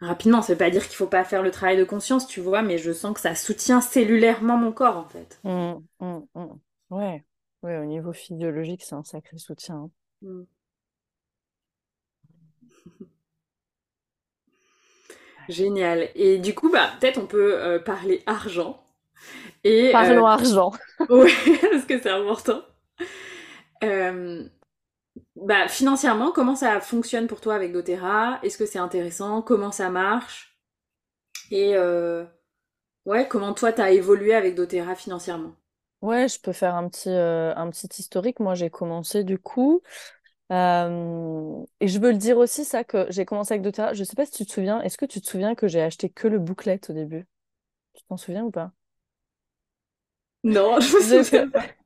[0.00, 0.42] rapidement.
[0.42, 2.76] Ça veut pas dire qu'il faut pas faire le travail de conscience, tu vois, mais
[2.76, 5.40] je sens que ça soutient cellulairement mon corps en fait.
[5.44, 5.74] Mmh,
[6.90, 7.24] ouais.
[7.62, 9.90] ouais, au niveau physiologique, c'est un sacré soutien.
[10.22, 10.44] Hein.
[15.48, 16.08] Génial.
[16.14, 18.80] Et du coup, bah, peut-être on peut euh, parler argent.
[19.62, 20.72] Et, Parlons euh, argent.
[21.08, 21.32] oui,
[21.70, 22.60] parce que c'est important.
[23.82, 24.44] Euh,
[25.36, 28.40] bah, financièrement, comment ça fonctionne pour toi avec doTERRA?
[28.42, 29.42] Est-ce que c'est intéressant?
[29.42, 30.58] Comment ça marche?
[31.50, 31.76] Et
[33.06, 35.54] ouais, comment toi, tu as évolué avec doTERRA financièrement?
[36.00, 38.40] Ouais, je peux faire un petit, un petit historique.
[38.40, 39.82] Moi, j'ai commencé du coup
[40.54, 43.94] euh, et je veux le dire aussi, ça, que j'ai commencé avec doTERRA.
[43.94, 44.80] Je sais pas si tu te souviens.
[44.82, 47.26] Est-ce que tu te souviens que j'ai acheté que le booklet au début?
[47.94, 48.72] Tu t'en souviens ou pas?
[50.44, 51.64] Non, je me souviens pas.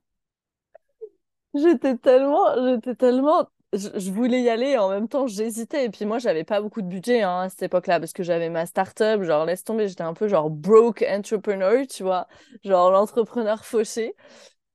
[1.55, 5.85] J'étais tellement, j'étais tellement, je, voulais y aller et en même temps j'hésitais.
[5.85, 8.49] Et puis moi, j'avais pas beaucoup de budget hein, à cette époque-là parce que j'avais
[8.49, 12.27] ma start-up, genre laisse tomber, j'étais un peu genre broke entrepreneur, tu vois,
[12.63, 14.15] genre l'entrepreneur fauché.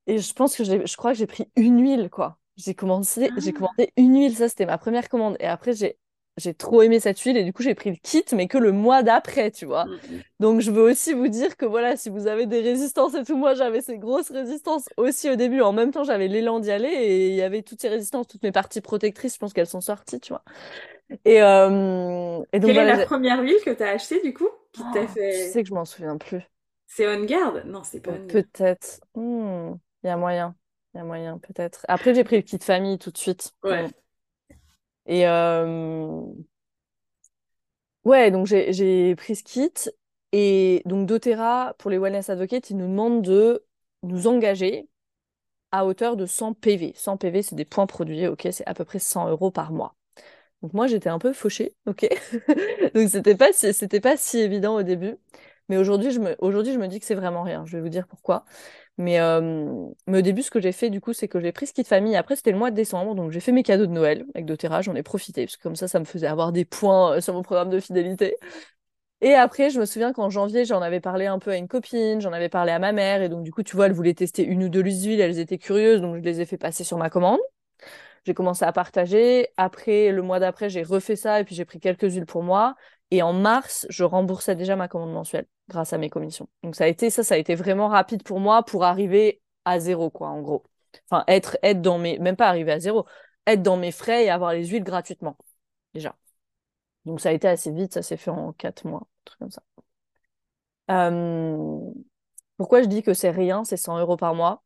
[0.07, 2.39] Et je pense que j'ai, je crois que j'ai pris une huile, quoi.
[2.57, 3.59] J'ai commencé, j'ai ah.
[3.59, 5.37] commandé une huile, ça c'était ma première commande.
[5.41, 5.99] Et après, j'ai,
[6.37, 8.73] j'ai trop aimé cette huile et du coup, j'ai pris le kit, mais que le
[8.73, 9.87] mois d'après, tu vois.
[9.87, 10.21] Mm, mm.
[10.41, 13.37] Donc, je veux aussi vous dire que voilà, si vous avez des résistances et tout,
[13.37, 15.61] moi j'avais ces grosses résistances aussi au début.
[15.63, 18.43] En même temps, j'avais l'élan d'y aller et il y avait toutes ces résistances, toutes
[18.43, 20.43] mes parties protectrices, je pense qu'elles sont sorties, tu vois.
[21.25, 24.49] Et, euh, et donc, Quelle est la première huile que tu as achetée du coup
[24.73, 25.33] qui t'a oh, fait...
[25.33, 26.41] Je sais que je m'en souviens plus.
[26.87, 29.01] C'est On Guard Non, c'est pas On Peut-être.
[29.15, 30.55] Hmm, il y a moyen.
[30.95, 31.85] Il y a moyen, peut-être.
[31.89, 33.53] Après, j'ai pris le kit famille tout de suite.
[33.65, 33.89] Ouais.
[35.07, 36.23] Et euh,
[38.05, 39.73] ouais, donc j'ai pris ce kit.
[40.33, 43.65] Et donc, doTERRA, pour les Wellness Advocates, ils nous demandent de
[44.03, 44.89] nous engager
[45.73, 46.93] à hauteur de 100 PV.
[46.97, 49.97] 100 PV, c'est des points produits, ok C'est à peu près 100 euros par mois.
[50.63, 52.09] Donc, moi, j'étais un peu fauchée, ok
[52.95, 55.17] Donc, c'était pas, c'était pas si évident au début.
[55.69, 57.65] Mais aujourd'hui, je me, aujourd'hui, je me dis que c'est vraiment rien.
[57.67, 58.45] Je vais vous dire pourquoi.
[58.97, 59.41] Mais, euh,
[60.07, 62.15] au début, ce que j'ai fait, du coup, c'est que j'ai pris ce kit famille.
[62.17, 64.83] Après, c'était le mois de décembre, donc j'ai fait mes cadeaux de Noël avec doTERRA.
[64.83, 67.35] J'en ai profité, parce que comme ça, ça me faisait avoir des points euh, sur
[67.35, 68.37] mon programme de fidélité.
[69.21, 72.21] Et après, je me souviens qu'en janvier, j'en avais parlé un peu à une copine,
[72.21, 74.45] j'en avais parlé à ma mère, et donc du coup, tu vois, elle voulait tester
[74.45, 77.11] une ou deux huiles, elles étaient curieuses, donc je les ai fait passer sur ma
[77.11, 77.41] commande.
[78.27, 79.49] J'ai commencé à partager.
[79.57, 82.75] Après, le mois d'après, j'ai refait ça, et puis j'ai pris quelques huiles pour moi.
[83.11, 86.49] Et en mars, je remboursais déjà ma commande mensuelle grâce à mes commissions.
[86.63, 89.79] Donc ça a été ça, ça a été vraiment rapide pour moi pour arriver à
[89.81, 90.65] zéro, quoi, en gros.
[91.11, 93.07] Enfin, être, être dans mes, même pas arriver à zéro,
[93.47, 95.37] être dans mes frais et avoir les huiles gratuitement,
[95.95, 96.17] déjà.
[97.05, 99.51] Donc ça a été assez vite, ça s'est fait en quatre mois, un truc comme
[99.51, 99.63] ça.
[100.91, 101.79] Euh,
[102.57, 104.65] pourquoi je dis que c'est rien, c'est 100 euros par mois?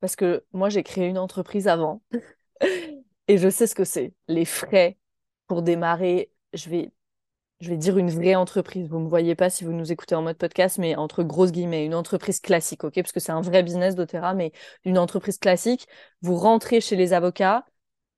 [0.00, 2.02] Parce que moi, j'ai créé une entreprise avant
[3.28, 4.14] et je sais ce que c'est.
[4.28, 4.98] Les frais
[5.46, 6.92] pour démarrer, je vais,
[7.60, 8.88] je vais dire une vraie entreprise.
[8.88, 11.52] Vous ne me voyez pas si vous nous écoutez en mode podcast, mais entre grosses
[11.52, 12.94] guillemets, une entreprise classique, ok?
[12.94, 14.52] Parce que c'est un vrai business d'Otera, mais
[14.84, 15.86] une entreprise classique,
[16.22, 17.64] vous rentrez chez les avocats,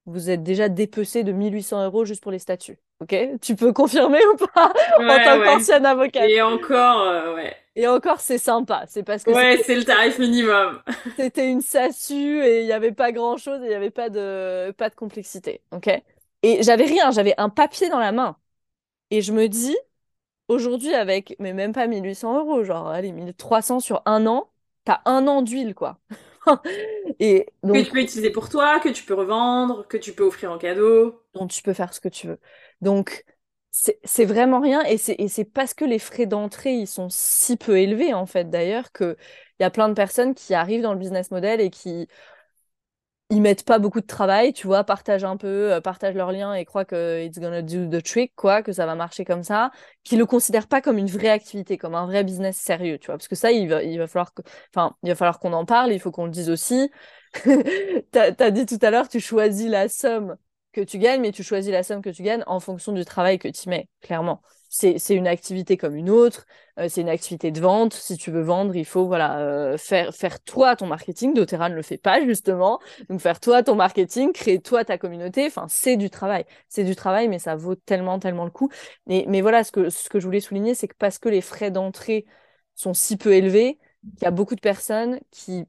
[0.07, 2.79] vous êtes déjà dépecé de 1800 euros juste pour les statuts.
[3.01, 3.15] Ok?
[3.41, 4.73] Tu peux confirmer ou pas?
[4.99, 7.57] En tant qu'ancienne avocate Et encore, euh, ouais.
[7.77, 8.85] Et encore, c'est sympa.
[8.89, 10.83] C'est parce que ouais, c'est le tarif minimum.
[11.17, 14.11] C'était une SASU et il n'y avait pas grand chose et il n'y avait pas
[14.11, 15.63] de pas de complexité.
[15.73, 15.89] Ok?
[16.43, 17.11] Et j'avais rien.
[17.11, 18.37] J'avais un papier dans la main.
[19.11, 19.77] Et je me dis,
[20.49, 24.51] aujourd'hui, avec mais même pas 1800 euros, genre allez 1300 sur un an,
[24.85, 25.99] t'as un an d'huile quoi.
[27.21, 30.25] et donc, que tu peux utiliser pour toi, que tu peux revendre, que tu peux
[30.25, 31.21] offrir en cadeau.
[31.35, 32.39] dont tu peux faire ce que tu veux.
[32.81, 33.25] Donc,
[33.73, 34.83] c'est vraiment rien.
[34.85, 38.93] Et c'est parce que les frais d'entrée, ils sont si peu élevés, en fait, d'ailleurs,
[38.93, 39.17] qu'il
[39.61, 42.09] y a plein de personnes qui arrivent dans le business model et qui
[43.31, 46.53] ils mettent pas beaucoup de travail, tu vois, partagent un peu, euh, partagent leurs liens
[46.55, 49.71] et croient que it's gonna do the trick, quoi, que ça va marcher comme ça,
[50.03, 53.17] qui le considèrent pas comme une vraie activité, comme un vrai business sérieux, tu vois,
[53.17, 54.43] parce que ça, il va, il va falloir que,
[54.75, 56.91] enfin, il va falloir qu'on en parle, il faut qu'on le dise aussi.
[58.13, 60.37] t'as as dit tout à l'heure, tu choisis la somme
[60.73, 63.39] que tu gagnes, mais tu choisis la somme que tu gagnes en fonction du travail
[63.39, 64.43] que tu mets, clairement.
[64.73, 66.47] C'est une activité comme une autre,
[66.79, 67.93] euh, c'est une activité de vente.
[67.93, 71.35] Si tu veux vendre, il faut voilà euh, faire, faire toi ton marketing.
[71.35, 72.79] doTERRA ne le fait pas, justement.
[73.09, 76.45] Donc, faire toi ton marketing, créer toi ta communauté, enfin, c'est du travail.
[76.69, 78.71] C'est du travail, mais ça vaut tellement, tellement le coup.
[79.07, 81.73] Mais, voilà, ce que, ce que je voulais souligner, c'est que parce que les frais
[81.73, 82.25] d'entrée
[82.77, 83.79] sont si peu élevés,
[84.21, 85.65] il y a beaucoup de personnes qui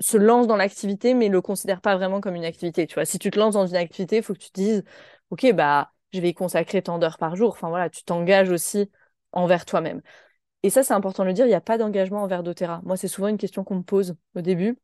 [0.00, 2.86] se lance dans l'activité, mais le considère pas vraiment comme une activité.
[2.86, 4.84] Tu vois, si tu te lances dans une activité, il faut que tu te dises,
[5.30, 7.50] OK, bah, je vais y consacrer tant d'heures par jour.
[7.50, 8.90] Enfin, voilà, tu t'engages aussi
[9.32, 10.02] envers toi-même.
[10.62, 12.80] Et ça, c'est important de le dire, il n'y a pas d'engagement envers doTERRA.
[12.84, 14.78] Moi, c'est souvent une question qu'on me pose au début.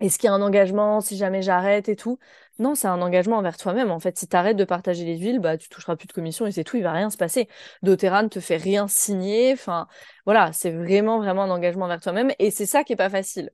[0.00, 2.18] Est-ce qu'il y a un engagement si jamais j'arrête et tout?
[2.58, 3.90] Non, c'est un engagement envers toi-même.
[3.90, 6.44] En fait, si tu arrêtes de partager les huiles, bah, tu toucheras plus de commission
[6.46, 7.48] et c'est tout, il va rien se passer.
[7.82, 9.52] doTERRA ne te fait rien signer.
[9.52, 9.86] Enfin,
[10.24, 12.32] voilà, c'est vraiment, vraiment un engagement envers toi-même.
[12.40, 13.50] Et c'est ça qui est pas facile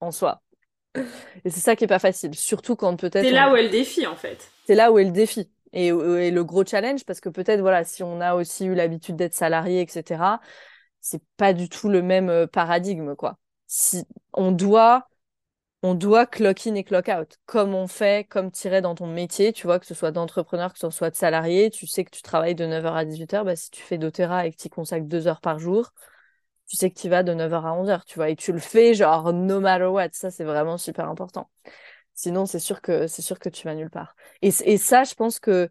[0.00, 0.42] en soi.
[1.44, 3.24] Et c'est ça qui est pas facile, surtout quand peut-être.
[3.24, 4.50] C'est là où est le défi en fait.
[4.66, 8.02] C'est là où est le défi et, le gros challenge parce que peut-être voilà si
[8.02, 10.40] on a aussi eu l'habitude d'être salarié etc.
[11.00, 13.38] C'est pas du tout le même euh, paradigme quoi.
[13.66, 15.08] Si on doit
[15.82, 19.52] on doit clock in et clock out comme on fait comme tirer dans ton métier
[19.52, 22.22] tu vois que ce soit d'entrepreneur que ce soit de salarié tu sais que tu
[22.22, 25.26] travailles de 9h à 18h bah, si tu fais d'Otera et que tu consacres 2
[25.26, 25.92] heures par jour
[26.72, 28.94] tu sais que tu vas de 9h à 11h, tu vois, et tu le fais
[28.94, 30.08] genre no matter what.
[30.12, 31.50] Ça, c'est vraiment super important.
[32.14, 34.14] Sinon, c'est sûr que c'est sûr que tu vas nulle part.
[34.42, 35.70] Et, et ça, je pense que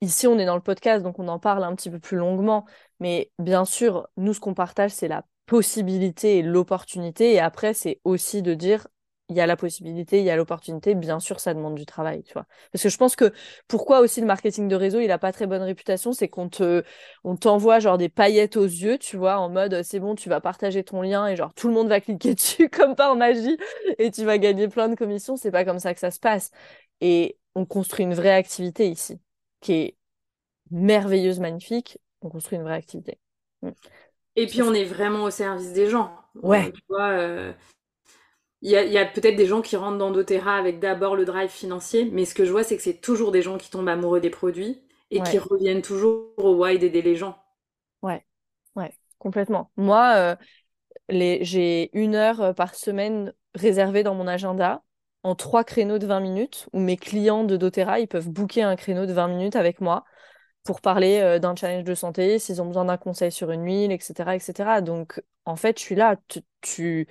[0.00, 2.66] ici, on est dans le podcast, donc on en parle un petit peu plus longuement.
[3.00, 7.32] Mais bien sûr, nous, ce qu'on partage, c'est la possibilité et l'opportunité.
[7.34, 8.86] Et après, c'est aussi de dire,
[9.28, 12.22] il y a la possibilité, il y a l'opportunité, bien sûr, ça demande du travail,
[12.22, 12.46] tu vois.
[12.72, 13.32] Parce que je pense que
[13.66, 16.82] pourquoi aussi le marketing de réseau, il a pas très bonne réputation, c'est qu'on te,
[17.24, 20.40] on t'envoie genre des paillettes aux yeux, tu vois, en mode c'est bon, tu vas
[20.40, 23.58] partager ton lien et genre tout le monde va cliquer dessus comme par magie
[23.98, 25.36] et tu vas gagner plein de commissions.
[25.36, 26.50] C'est pas comme ça que ça se passe.
[27.02, 29.20] Et on construit une vraie activité ici,
[29.60, 29.96] qui est
[30.70, 31.98] merveilleuse, magnifique.
[32.22, 33.18] On construit une vraie activité.
[33.62, 33.70] Mm.
[34.36, 36.14] Et puis on est vraiment au service des gens.
[36.42, 36.72] Ouais.
[36.72, 37.52] Tu vois, euh,
[38.60, 42.08] il y a, peut-être des gens qui rentrent dans doTERRA avec d'abord le drive financier,
[42.10, 44.30] mais ce que je vois, c'est que c'est toujours des gens qui tombent amoureux des
[44.30, 47.38] produits et qui reviennent toujours au why d'aider les gens.
[48.02, 48.24] Ouais,
[48.76, 49.70] ouais, complètement.
[49.76, 50.36] Moi, euh,
[51.08, 54.82] j'ai une heure euh, par semaine réservée dans mon agenda
[55.22, 58.76] en trois créneaux de 20 minutes où mes clients de doTERRA, ils peuvent booker un
[58.76, 60.04] créneau de 20 minutes avec moi
[60.64, 63.92] pour parler euh, d'un challenge de santé, s'ils ont besoin d'un conseil sur une huile,
[63.92, 64.82] etc., etc.
[64.82, 66.16] Donc, en fait, je suis là.
[66.60, 67.06] tu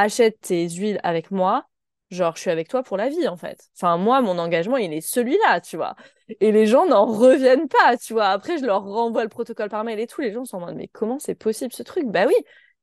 [0.00, 1.66] achète tes huiles avec moi,
[2.10, 3.68] genre je suis avec toi pour la vie en fait.
[3.76, 5.94] Enfin moi mon engagement il est celui-là, tu vois.
[6.40, 8.26] Et les gens n'en reviennent pas, tu vois.
[8.28, 10.76] Après je leur renvoie le protocole par mail et tout, les gens sont en mode
[10.76, 12.04] mais comment c'est possible ce truc?
[12.06, 12.34] Bah oui,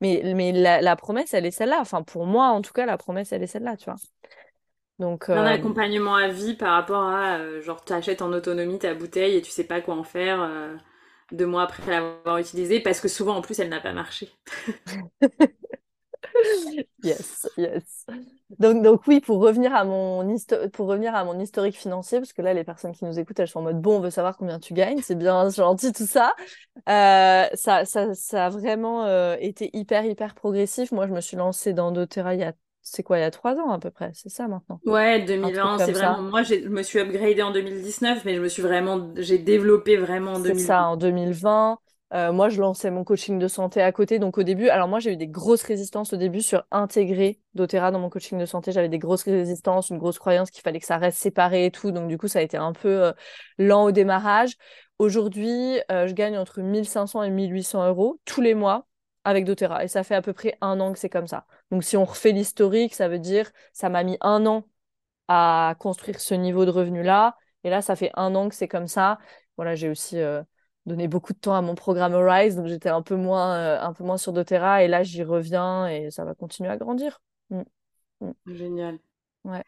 [0.01, 1.80] mais mais la, promesse elle est celle-là.
[1.80, 3.99] Enfin pour moi en tout cas la promesse elle est celle-là, tu vois.
[4.99, 8.80] Donc un euh, accompagnement à vie par rapport à euh, genre tu achètes en autonomie
[8.80, 10.41] ta bouteille et tu sais pas quoi en faire.
[10.41, 10.76] Euh,
[11.32, 14.30] deux mois après l'avoir utilisée, parce que souvent en plus elle n'a pas marché.
[17.03, 18.05] yes, yes.
[18.59, 20.35] Donc, donc oui, pour revenir, à mon
[20.73, 23.47] pour revenir à mon historique financier, parce que là, les personnes qui nous écoutent, elles
[23.47, 26.33] sont en mode, bon, on veut savoir combien tu gagnes, c'est bien gentil tout ça.
[26.88, 30.91] Euh, ça, ça, ça, a vraiment euh, été hyper, hyper progressif.
[30.91, 33.31] Moi, je me suis lancée dans doTERRA il y a, c'est quoi, il y a
[33.31, 34.79] trois ans à peu près, c'est ça maintenant?
[34.85, 38.61] Ouais, 2020, c'est vraiment, moi, je me suis upgradée en 2019, mais je me suis
[38.61, 40.59] vraiment, j'ai développé vraiment en 2020.
[40.59, 41.79] C'est ça, en 2020.
[42.13, 44.17] Euh, moi, je lançais mon coaching de santé à côté.
[44.17, 47.91] Donc, au début, alors moi, j'ai eu des grosses résistances au début sur intégrer doTERRA
[47.91, 48.71] dans mon coaching de santé.
[48.71, 51.91] J'avais des grosses résistances, une grosse croyance qu'il fallait que ça reste séparé et tout.
[51.91, 53.11] Donc, du coup, ça a été un peu euh,
[53.57, 54.55] lent au démarrage.
[54.99, 58.87] Aujourd'hui, euh, je gagne entre 1500 et 1800 euros tous les mois
[59.25, 59.83] avec doTERRA.
[59.83, 61.45] Et ça fait à peu près un an que c'est comme ça.
[61.71, 64.65] Donc, si on refait l'historique, ça veut dire ça m'a mis un an
[65.27, 67.37] à construire ce niveau de revenu-là.
[67.65, 69.19] Et là, ça fait un an que c'est comme ça.
[69.57, 70.17] Voilà, j'ai aussi
[70.88, 73.93] donné beaucoup de temps à mon programme Rise, donc j'étais un peu moins, euh, un
[73.93, 77.21] peu moins sur doTERRA, et là j'y reviens et ça va continuer à grandir.
[77.49, 77.61] Mm.
[78.21, 78.31] Mm.
[78.47, 78.99] Génial.
[79.43, 79.63] Ouais.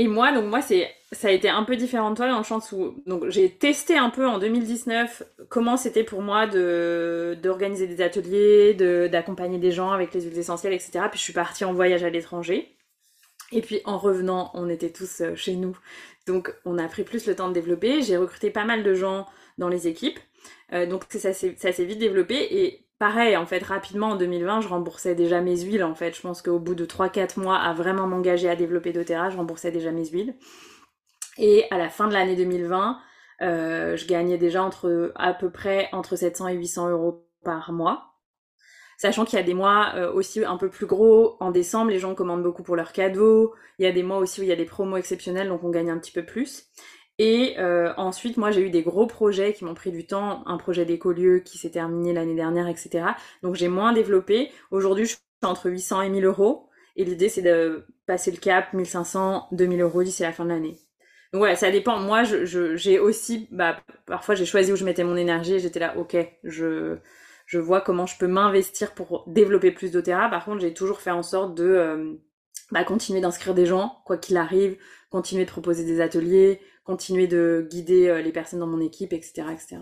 [0.00, 2.44] Et moi, donc moi, c'est, ça a été un peu différent de toi dans le
[2.44, 7.88] sens où, donc j'ai testé un peu en 2019 comment c'était pour moi de, d'organiser
[7.88, 11.06] des ateliers, de, d'accompagner des gens avec les huiles essentielles, etc.
[11.10, 12.76] Puis je suis partie en voyage à l'étranger.
[13.50, 15.76] Et puis en revenant, on était tous euh, chez nous.
[16.28, 18.00] Donc on a pris plus le temps de développer.
[18.02, 19.26] J'ai recruté pas mal de gens
[19.58, 20.18] dans les équipes.
[20.72, 25.14] Euh, donc ça s'est vite développé et pareil en fait rapidement en 2020 je remboursais
[25.14, 26.16] déjà mes huiles en fait.
[26.16, 29.70] Je pense qu'au bout de 3-4 mois à vraiment m'engager à développer doTERRA, je remboursais
[29.70, 30.34] déjà mes huiles.
[31.38, 32.98] Et à la fin de l'année 2020,
[33.42, 38.08] euh, je gagnais déjà entre à peu près entre 700 et 800 euros par mois.
[38.98, 41.36] Sachant qu'il y a des mois euh, aussi un peu plus gros.
[41.38, 43.54] En décembre, les gens commandent beaucoup pour leurs cadeaux.
[43.78, 45.70] Il y a des mois aussi où il y a des promos exceptionnels, donc on
[45.70, 46.66] gagne un petit peu plus.
[47.18, 50.42] Et euh, ensuite, moi, j'ai eu des gros projets qui m'ont pris du temps.
[50.46, 53.04] Un projet d'écolieu qui s'est terminé l'année dernière, etc.
[53.42, 54.50] Donc, j'ai moins développé.
[54.70, 56.68] Aujourd'hui, je suis entre 800 et 1000 euros.
[56.96, 60.76] Et l'idée, c'est de passer le cap 1500, 2000 euros d'ici la fin de l'année.
[61.32, 61.98] Donc voilà, ça dépend.
[61.98, 65.96] Moi, j'ai je, aussi, bah, parfois j'ai choisi où je mettais mon énergie j'étais là,
[65.98, 66.96] ok, je,
[67.46, 70.30] je vois comment je peux m'investir pour développer plus d'Otera.
[70.30, 72.14] Par contre, j'ai toujours fait en sorte de euh,
[72.72, 74.78] bah, continuer d'inscrire des gens, quoi qu'il arrive,
[75.10, 79.52] continuer de proposer des ateliers, continuer de guider euh, les personnes dans mon équipe, etc.
[79.52, 79.76] etc.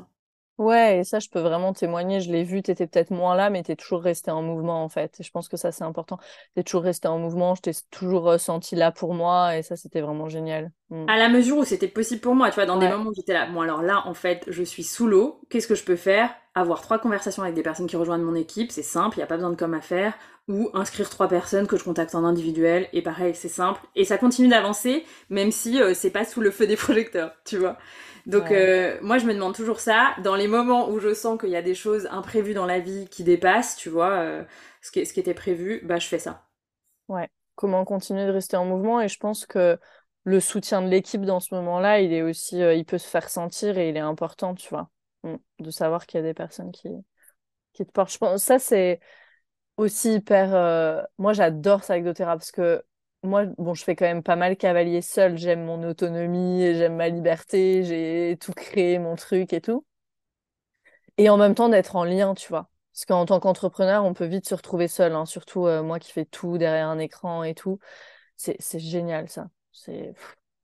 [0.59, 2.21] Ouais, et ça, je peux vraiment témoigner.
[2.21, 4.83] Je l'ai vu, tu étais peut-être moins là, mais tu es toujours resté en mouvement,
[4.83, 5.15] en fait.
[5.21, 6.19] Et je pense que ça, c'est important.
[6.55, 9.77] Tu es toujours resté en mouvement, je t'ai toujours ressenti là pour moi, et ça,
[9.77, 10.73] c'était vraiment génial.
[10.91, 11.09] Mm.
[11.09, 13.35] À la mesure où c'était possible pour moi, tu vois, dans des moments où j'étais
[13.35, 16.35] là, bon, alors là, en fait, je suis sous l'eau, qu'est-ce que je peux faire?
[16.57, 19.29] Avoir trois conversations avec des personnes qui rejoignent mon équipe, c'est simple, il n'y a
[19.29, 20.15] pas besoin de com à faire,
[20.49, 23.81] ou inscrire trois personnes que je contacte en individuel, et pareil, c'est simple.
[23.95, 27.59] Et ça continue d'avancer, même si euh, c'est pas sous le feu des projecteurs, tu
[27.59, 27.79] vois.
[28.27, 30.15] Donc euh, moi je me demande toujours ça.
[30.25, 33.07] Dans les moments où je sens qu'il y a des choses imprévues dans la vie
[33.09, 34.45] qui dépassent, tu vois, euh,
[34.83, 36.43] ce, qui, ce qui était prévu, bah je fais ça.
[37.09, 37.29] Ouais.
[37.55, 39.79] Comment continuer de rester en mouvement et je pense que
[40.25, 43.79] le soutien de l'équipe dans ce moment-là, il est aussi, il peut se faire sentir
[43.79, 44.91] et il est important, tu vois.
[45.59, 46.89] De savoir qu'il y a des personnes qui,
[47.72, 48.12] qui te portent.
[48.12, 49.01] Je pense ça c'est
[49.77, 51.07] aussi hyper.
[51.18, 52.83] Moi j'adore ça avec doTERRA parce que
[53.27, 55.37] moi, bon, je fais quand même pas mal cavalier seul.
[55.37, 59.85] J'aime mon autonomie, j'aime ma liberté, j'ai tout créé, mon truc et tout.
[61.18, 62.68] Et en même temps, d'être en lien, tu vois.
[62.93, 65.27] Parce qu'en tant qu'entrepreneur, on peut vite se retrouver seul, hein.
[65.27, 67.79] surtout euh, moi qui fais tout derrière un écran et tout.
[68.37, 69.49] C'est génial, ça.
[69.72, 70.14] C'est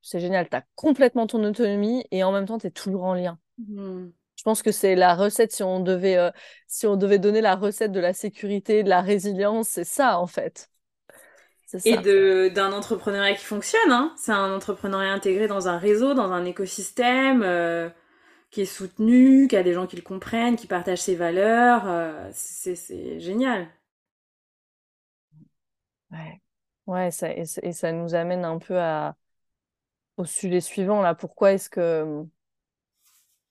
[0.03, 0.49] génial.
[0.49, 3.39] Tu as complètement ton autonomie et en même temps, tu es toujours en lien.
[3.59, 4.09] Mmh.
[4.43, 6.33] Je pense que c'est la recette, si on devait, euh,
[6.67, 10.27] si on devait donner la recette de la sécurité, de la résilience, c'est ça, en
[10.27, 10.69] fait.
[11.85, 11.97] Et
[12.51, 13.93] d'un entrepreneuriat qui fonctionne.
[13.93, 14.13] Hein.
[14.17, 17.89] C'est un entrepreneuriat intégré dans un réseau, dans un écosystème euh,
[18.51, 21.85] qui est soutenu, qui a des gens qui le comprennent, qui partagent ses valeurs.
[21.87, 23.69] Euh, c'est génial.
[26.11, 26.41] Ouais,
[26.89, 29.15] ouais ça, et, ça nous amène un peu à,
[30.17, 31.01] au sujet suivant.
[31.01, 31.15] Là.
[31.15, 32.27] Pourquoi est-ce que,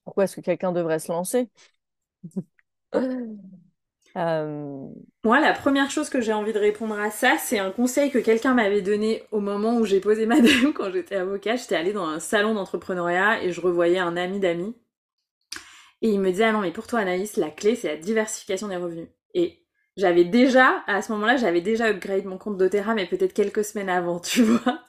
[0.04, 1.48] pourquoi est-ce que quelqu'un devrait se lancer?
[4.16, 4.88] Euh,
[5.24, 8.18] Moi, la première chose que j'ai envie de répondre à ça, c'est un conseil que
[8.18, 11.56] quelqu'un m'avait donné au moment où j'ai posé ma dème quand j'étais avocat.
[11.56, 14.76] J'étais allée dans un salon d'entrepreneuriat et je revoyais un ami d'amis.
[16.02, 18.68] Et il me disait, ah non, mais pour toi, Anaïs, la clé, c'est la diversification
[18.68, 19.08] des revenus.
[19.34, 19.61] Et
[19.96, 23.90] j'avais déjà, à ce moment-là, j'avais déjà upgrade mon compte doTERRA, mais peut-être quelques semaines
[23.90, 24.80] avant, tu vois.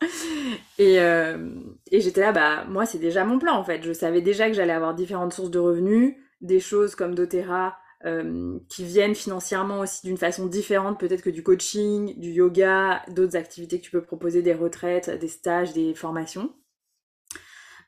[0.79, 1.49] Et, euh,
[1.91, 3.83] et j'étais là, bah, moi, c'est déjà mon plan, en fait.
[3.83, 8.59] Je savais déjà que j'allais avoir différentes sources de revenus, des choses comme doTERRA, euh,
[8.69, 13.79] qui viennent financièrement aussi d'une façon différente, peut-être que du coaching, du yoga, d'autres activités
[13.79, 16.53] que tu peux proposer, des retraites, des stages, des formations.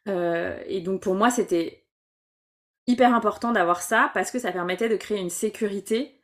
[0.07, 1.85] Euh, et donc pour moi, c'était
[2.87, 6.14] hyper important d'avoir ça parce que ça permettait de créer une sécurité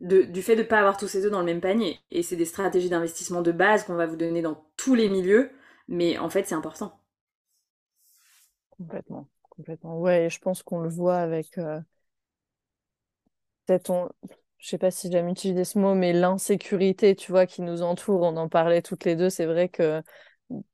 [0.00, 2.00] du fait de ne pas avoir tous ces œufs dans le même panier.
[2.10, 5.50] Et c'est des stratégies d'investissement de base qu'on va vous donner dans tous les milieux,
[5.88, 6.98] mais en fait, c'est important.
[8.70, 10.00] Complètement, complètement.
[10.00, 11.80] Ouais, je pense qu'on le voit avec euh,
[13.66, 14.08] peut-être on...
[14.58, 18.22] je sais pas si j'aime utiliser ce mot, mais l'insécurité, tu vois, qui nous entoure.
[18.22, 19.28] On en parlait toutes les deux.
[19.28, 20.02] C'est vrai que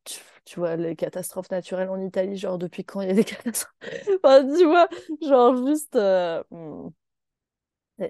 [0.04, 3.74] tu, vois les catastrophes naturelles en Italie, genre depuis quand il y a des catastrophes?
[4.22, 4.88] enfin, tu vois,
[5.20, 5.96] genre juste.
[5.96, 6.88] Euh, hmm,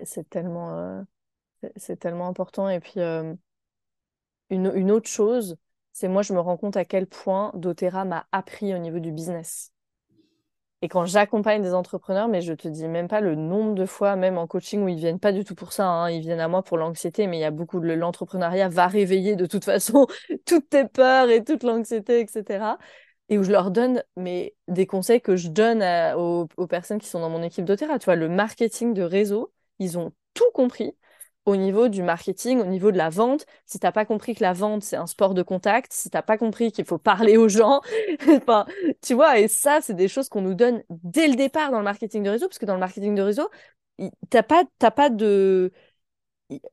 [0.04, 1.02] c'est tellement, euh,
[1.76, 2.68] c'est tellement important.
[2.68, 3.34] Et puis, euh,
[4.50, 5.56] une, une, autre chose,
[5.92, 9.12] c'est moi, je me rends compte à quel point doTERRA m'a appris au niveau du
[9.12, 9.72] business.
[10.82, 14.14] Et quand j'accompagne des entrepreneurs, mais je te dis même pas le nombre de fois,
[14.14, 16.48] même en coaching, où ils viennent pas du tout pour ça, hein, ils viennent à
[16.48, 20.06] moi pour l'anxiété, mais il y a beaucoup de l'entrepreneuriat va réveiller de toute façon
[20.44, 22.76] toutes tes peurs et toute l'anxiété, etc.
[23.28, 25.82] Et où je leur donne mais, des conseils que je donne
[26.16, 27.98] aux, aux, personnes qui sont dans mon équipe doTERRA.
[27.98, 30.96] Tu vois, le marketing de réseau, ils ont tout compris
[31.46, 33.46] au niveau du marketing, au niveau de la vente.
[33.66, 36.16] Si tu n'as pas compris que la vente, c'est un sport de contact, si tu
[36.16, 37.80] n'as pas compris qu'il faut parler aux gens,
[39.02, 41.84] tu vois, et ça, c'est des choses qu'on nous donne dès le départ dans le
[41.84, 43.48] marketing de réseau, parce que dans le marketing de réseau,
[43.98, 45.72] tu n'as pas, pas de...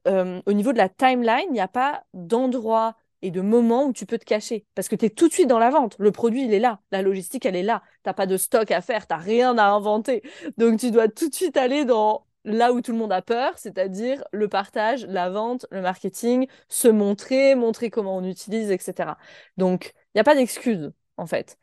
[0.07, 3.93] Euh, au niveau de la timeline, il n'y a pas d'endroit et de moment où
[3.93, 4.65] tu peux te cacher.
[4.75, 5.95] Parce que tu es tout de suite dans la vente.
[5.97, 6.81] Le produit, il est là.
[6.91, 7.81] La logistique, elle est là.
[8.03, 9.07] Tu n'as pas de stock à faire.
[9.07, 10.21] Tu n'as rien à inventer.
[10.57, 13.57] Donc, tu dois tout de suite aller dans là où tout le monde a peur,
[13.57, 19.17] c'est-à-dire le partage, la vente, le marketing, se montrer, montrer comment on utilise, etc.
[19.57, 21.57] Donc, il n'y a pas d'excuse, en fait.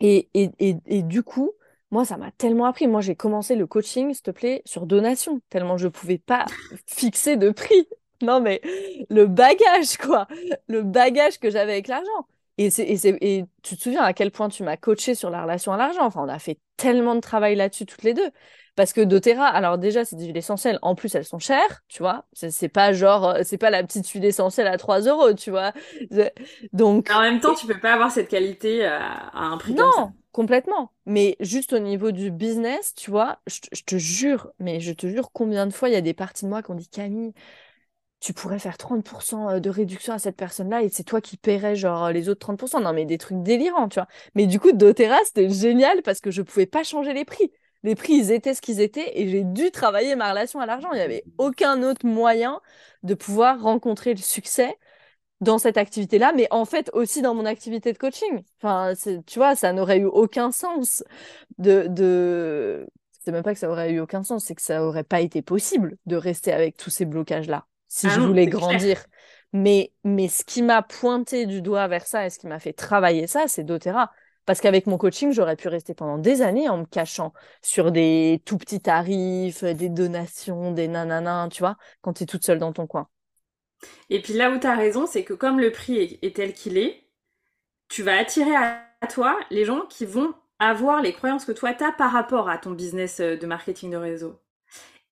[0.00, 0.50] Et, et,
[0.86, 1.52] et, du coup,
[1.90, 2.86] moi, ça m'a tellement appris.
[2.86, 6.44] Moi, j'ai commencé le coaching, s'il te plaît, sur donation, tellement je ne pouvais pas
[6.86, 7.88] fixer de prix.
[8.22, 8.60] Non, mais
[9.10, 10.26] le bagage, quoi.
[10.68, 12.26] Le bagage que j'avais avec l'argent.
[12.58, 15.72] Et, et, et, tu te souviens à quel point tu m'as coaché sur la relation
[15.72, 16.04] à l'argent?
[16.04, 18.30] Enfin, on a fait tellement de travail là-dessus toutes les deux.
[18.76, 20.78] Parce que doTERRA, alors déjà, c'est des huiles essentielles.
[20.82, 22.26] En plus, elles sont chères, tu vois.
[22.34, 25.72] C'est pas genre, euh, c'est pas la petite huile essentielle à 3 euros, tu vois.
[26.74, 27.10] Donc.
[27.10, 30.04] En même temps, tu peux pas avoir cette qualité euh, à un prix non, comme
[30.04, 30.12] ça.
[30.30, 30.92] complètement.
[31.06, 35.30] Mais juste au niveau du business, tu vois, je, te jure, mais je te jure
[35.32, 37.32] combien de fois il y a des parties de moi qui ont dit Camille,
[38.26, 41.76] tu pourrais faire 30% euh, de réduction à cette personne-là et c'est toi qui paierais
[41.76, 42.82] genre les autres 30%.
[42.82, 44.08] Non, mais des trucs délirants, tu vois.
[44.34, 47.52] Mais du coup, doTERRA, c'était génial parce que je pouvais pas changer les prix
[47.84, 50.88] les prix, ils étaient ce qu'ils étaient et j'ai dû travailler ma relation à l'argent.
[50.92, 52.60] Il n'y avait aucun autre moyen
[53.04, 54.76] de pouvoir rencontrer le succès
[55.40, 58.42] dans cette activité-là, mais en fait aussi dans mon activité de coaching.
[58.60, 58.94] Enfin,
[59.26, 61.04] tu vois, ça n'aurait eu aucun sens
[61.58, 61.86] de...
[61.88, 62.88] de...
[63.24, 65.42] C'est même pas que ça aurait eu aucun sens, c'est que ça aurait pas été
[65.42, 69.04] possible de rester avec tous ces blocages-là si ah je voulais grandir.
[69.52, 72.72] Mais, mais ce qui m'a pointé du doigt vers ça et ce qui m'a fait
[72.72, 74.10] travailler ça, c'est doTERRA.
[74.44, 77.32] Parce qu'avec mon coaching, j'aurais pu rester pendant des années en me cachant
[77.62, 82.44] sur des tout petits tarifs, des donations, des nanana, tu vois, quand tu es toute
[82.44, 83.08] seule dans ton coin.
[84.08, 86.78] Et puis là où tu as raison, c'est que comme le prix est, tel qu'il
[86.78, 87.08] est,
[87.88, 91.84] tu vas attirer à toi les gens qui vont avoir les croyances que toi tu
[91.84, 94.40] as par rapport à ton business euh, de marketing de réseau.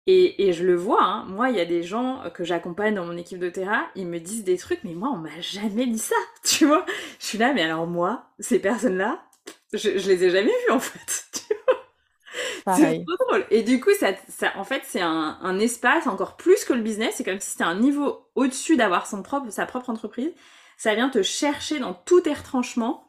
[0.07, 1.24] Et, je le vois, hein.
[1.24, 4.20] moi, il y a des gens que j'accompagne dans mon équipe de terrain, ils me
[4.20, 6.84] disent des trucs, mais moi, on m'a jamais dit ça, tu vois.
[7.18, 9.24] Je suis là, mais alors moi, ces personnes-là,
[9.72, 12.76] je, les ai jamais vues, en fait, tu vois.
[12.76, 13.46] C'est trop drôle.
[13.50, 16.82] Et du coup, ça, ça en fait, c'est un, un, espace encore plus que le
[16.82, 17.14] business.
[17.16, 20.32] C'est comme si c'était un niveau au-dessus d'avoir son propre, sa propre entreprise.
[20.76, 23.07] Ça vient te chercher dans tous tes retranchements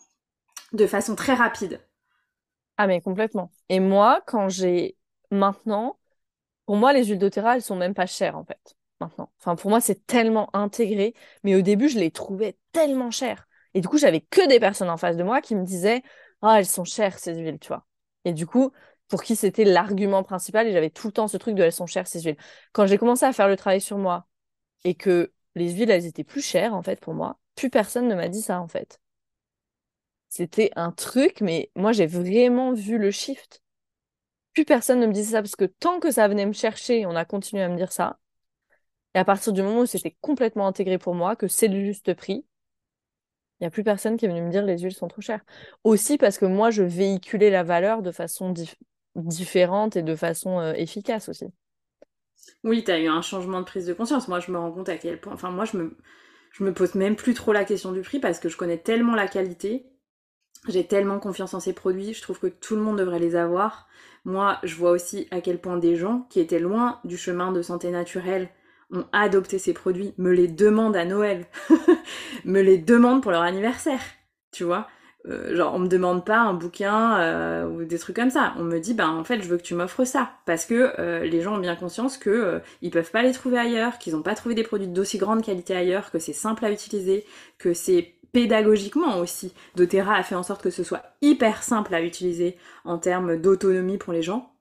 [0.74, 1.80] de façon très rapide.
[2.78, 3.52] Ah, mais complètement.
[3.70, 4.98] Et moi, quand j'ai
[5.32, 5.98] maintenant,
[6.66, 9.32] pour moi, les huiles doTERRA, elles sont même pas chères, en fait, maintenant.
[9.39, 11.13] Enfin, pour moi, c'est tellement intégré.
[11.43, 13.47] Mais au début, je les trouvais tellement chères.
[13.74, 16.01] Et du coup, j'avais que des personnes en face de moi qui me disaient
[16.41, 17.86] Ah, elles sont chères, ces huiles, tu vois.
[18.26, 18.72] Et du coup,
[19.07, 21.86] pour qui c'était l'argument principal, et j'avais tout le temps ce truc de elles sont
[21.88, 22.38] chères, ces huiles.
[22.74, 24.28] Quand j'ai commencé à faire le travail sur moi
[24.86, 28.16] et que les huiles, elles étaient plus chères, en fait, pour moi, plus personne ne
[28.16, 28.99] m'a dit ça, en fait.
[30.30, 33.63] C'était un truc, mais moi, j'ai vraiment vu le shift
[34.56, 37.16] plus personne ne me disait ça parce que tant que ça venait me chercher, on
[37.16, 38.20] a continué à me dire ça.
[39.14, 42.14] Et à partir du moment où c'était complètement intégré pour moi, que c'est le juste
[42.16, 42.45] prix,
[43.60, 45.41] il n'y a plus personne qui est venu me dire les huiles sont trop chères.
[45.84, 48.53] Aussi parce que moi, je véhiculais la valeur de façon
[49.16, 51.45] différente et de façon euh, efficace aussi.
[52.64, 54.28] Oui, tu as eu un changement de prise de conscience.
[54.28, 55.34] Moi, je me rends compte à quel point.
[55.34, 55.97] Enfin, moi, je me,
[56.51, 59.16] je me pose même plus trop la question du prix parce que je connais tellement
[59.16, 59.86] la qualité.
[60.68, 62.14] J'ai tellement confiance en ces produits.
[62.14, 63.88] Je trouve que tout le monde devrait les avoir.
[64.26, 67.62] Moi, je vois aussi à quel point des gens qui étaient loin du chemin de
[67.62, 68.50] santé naturelle
[68.92, 71.46] ont adopté ces produits, me les demandent à Noël,
[72.46, 74.02] me les demandent pour leur anniversaire,
[74.52, 74.88] tu vois.
[75.28, 78.54] euh, genre, on me demande pas un bouquin euh, ou des trucs comme ça.
[78.60, 81.24] On me dit, ben en fait, je veux que tu m'offres ça, parce que euh,
[81.26, 84.36] les gens ont bien conscience que ils peuvent pas les trouver ailleurs, qu'ils ont pas
[84.36, 87.26] trouvé des produits d'aussi grande qualité ailleurs, que c'est simple à utiliser,
[87.58, 89.54] que c'est pédagogiquement aussi.
[89.78, 93.98] doTERRA a fait en sorte que ce soit hyper simple à utiliser en termes d'autonomie
[93.98, 94.52] pour les gens.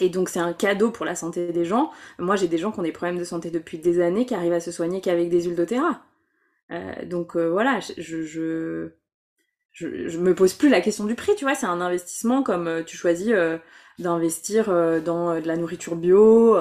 [0.00, 1.90] Et donc c'est un cadeau pour la santé des gens.
[2.20, 4.52] Moi j'ai des gens qui ont des problèmes de santé depuis des années qui arrivent
[4.52, 6.00] à se soigner qu'avec des huiles doTERRA.
[7.06, 8.22] donc voilà, je,
[9.72, 12.82] je, me pose plus la question du prix, tu vois, c'est un investissement comme euh,
[12.84, 13.58] tu choisis euh,
[13.98, 16.56] d'investir euh, dans de la nourriture bio,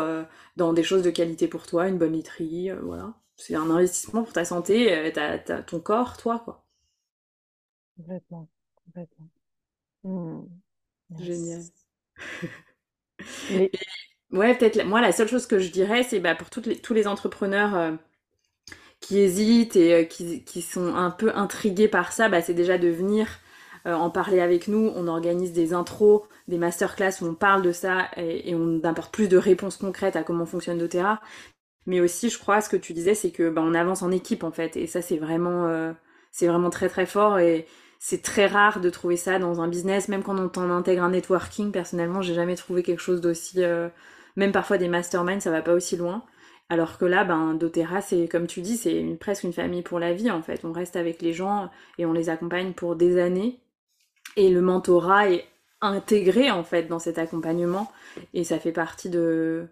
[0.57, 3.13] dans des choses de qualité pour toi, une bonne literie, voilà.
[3.39, 5.11] C'est un investissement pour ta santé,
[5.65, 6.65] ton corps, toi, quoi.
[7.97, 8.47] Complètement,
[8.85, 9.27] complètement.
[10.03, 10.41] Mmh.
[11.19, 11.61] Génial.
[14.31, 16.93] ouais, peut-être, moi, la seule chose que je dirais, c'est bah, pour toutes les, tous
[16.93, 17.97] les entrepreneurs
[18.99, 22.77] qui hésitent et euh, qui, qui, sont un peu intrigués par ça, bah, c'est déjà
[22.77, 23.39] de venir
[23.85, 24.91] euh, en parler avec nous.
[24.95, 29.29] On organise des intros, des masterclass où on parle de ça et, on apporte plus
[29.29, 31.21] de réponses concrètes à comment fonctionne doTERRA.
[31.89, 34.43] Mais aussi, je crois, ce que tu disais, c'est que bah, on avance en équipe
[34.43, 35.91] en fait, et ça c'est vraiment, euh,
[36.31, 37.65] c'est vraiment très très fort et
[37.97, 41.71] c'est très rare de trouver ça dans un business, même quand on, intègre un networking.
[41.71, 43.61] Personnellement, j'ai jamais trouvé quelque chose d'aussi,
[44.35, 46.23] même parfois des masterminds, ça va pas aussi loin.
[46.69, 50.13] Alors que là, ben, doTERRA, c'est comme tu dis, c'est presque une famille pour la
[50.13, 50.65] vie en fait.
[50.65, 53.59] On reste avec les gens et on les accompagne pour des années.
[54.35, 55.45] Et le mentorat est
[55.81, 57.91] intégré en fait dans cet accompagnement
[58.35, 59.67] et ça fait partie de,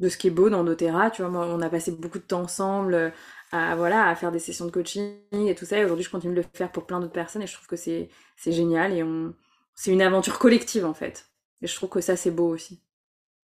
[0.00, 1.10] de ce qui est beau dans doTERRA.
[1.10, 3.12] Tu vois, moi, on a passé beaucoup de temps ensemble
[3.52, 5.78] à, voilà, à faire des sessions de coaching et tout ça.
[5.78, 7.76] Et aujourd'hui, je continue de le faire pour plein d'autres personnes et je trouve que
[7.76, 8.08] c'est
[8.46, 9.34] génial et on,
[9.74, 11.28] c'est une aventure collective en fait.
[11.62, 12.80] Et je trouve que ça, c'est beau aussi.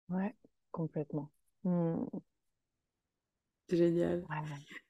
[0.10, 0.36] Ouais,
[0.72, 1.30] complètement.
[1.64, 1.96] Mmh.
[3.70, 4.24] Génial.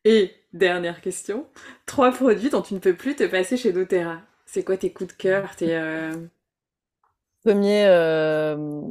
[0.03, 1.47] Et dernière question,
[1.85, 4.21] trois produits dont tu ne peux plus te passer chez doTERRA.
[4.45, 6.27] C'est quoi tes coups de cœur tes, euh,
[7.43, 8.81] Premier, euh,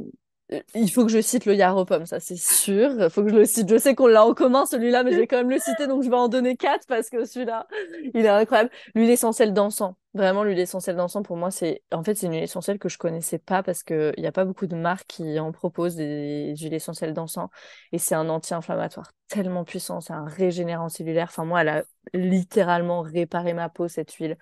[0.73, 3.11] il faut que je cite le Yaropom, ça c'est sûr.
[3.11, 3.69] Faut que je le cite.
[3.69, 6.03] Je sais qu'on l'a en commun celui-là, mais je vais quand même le citer, donc
[6.03, 7.67] je vais en donner quatre parce que celui-là,
[8.13, 8.69] il est incroyable.
[8.93, 9.93] L'huile essentielle d'encens.
[10.13, 13.37] Vraiment, l'huile essentielle d'encens, pour moi, c'est en fait une huile essentielle que je connaissais
[13.37, 17.13] pas parce qu'il n'y a pas beaucoup de marques qui en proposent des huiles essentielles
[17.13, 17.49] d'encens.
[17.91, 21.27] Et c'est un anti-inflammatoire tellement puissant, c'est un régénérant cellulaire.
[21.29, 21.83] Enfin, moi, elle a
[22.13, 24.37] littéralement réparé ma peau, cette huile.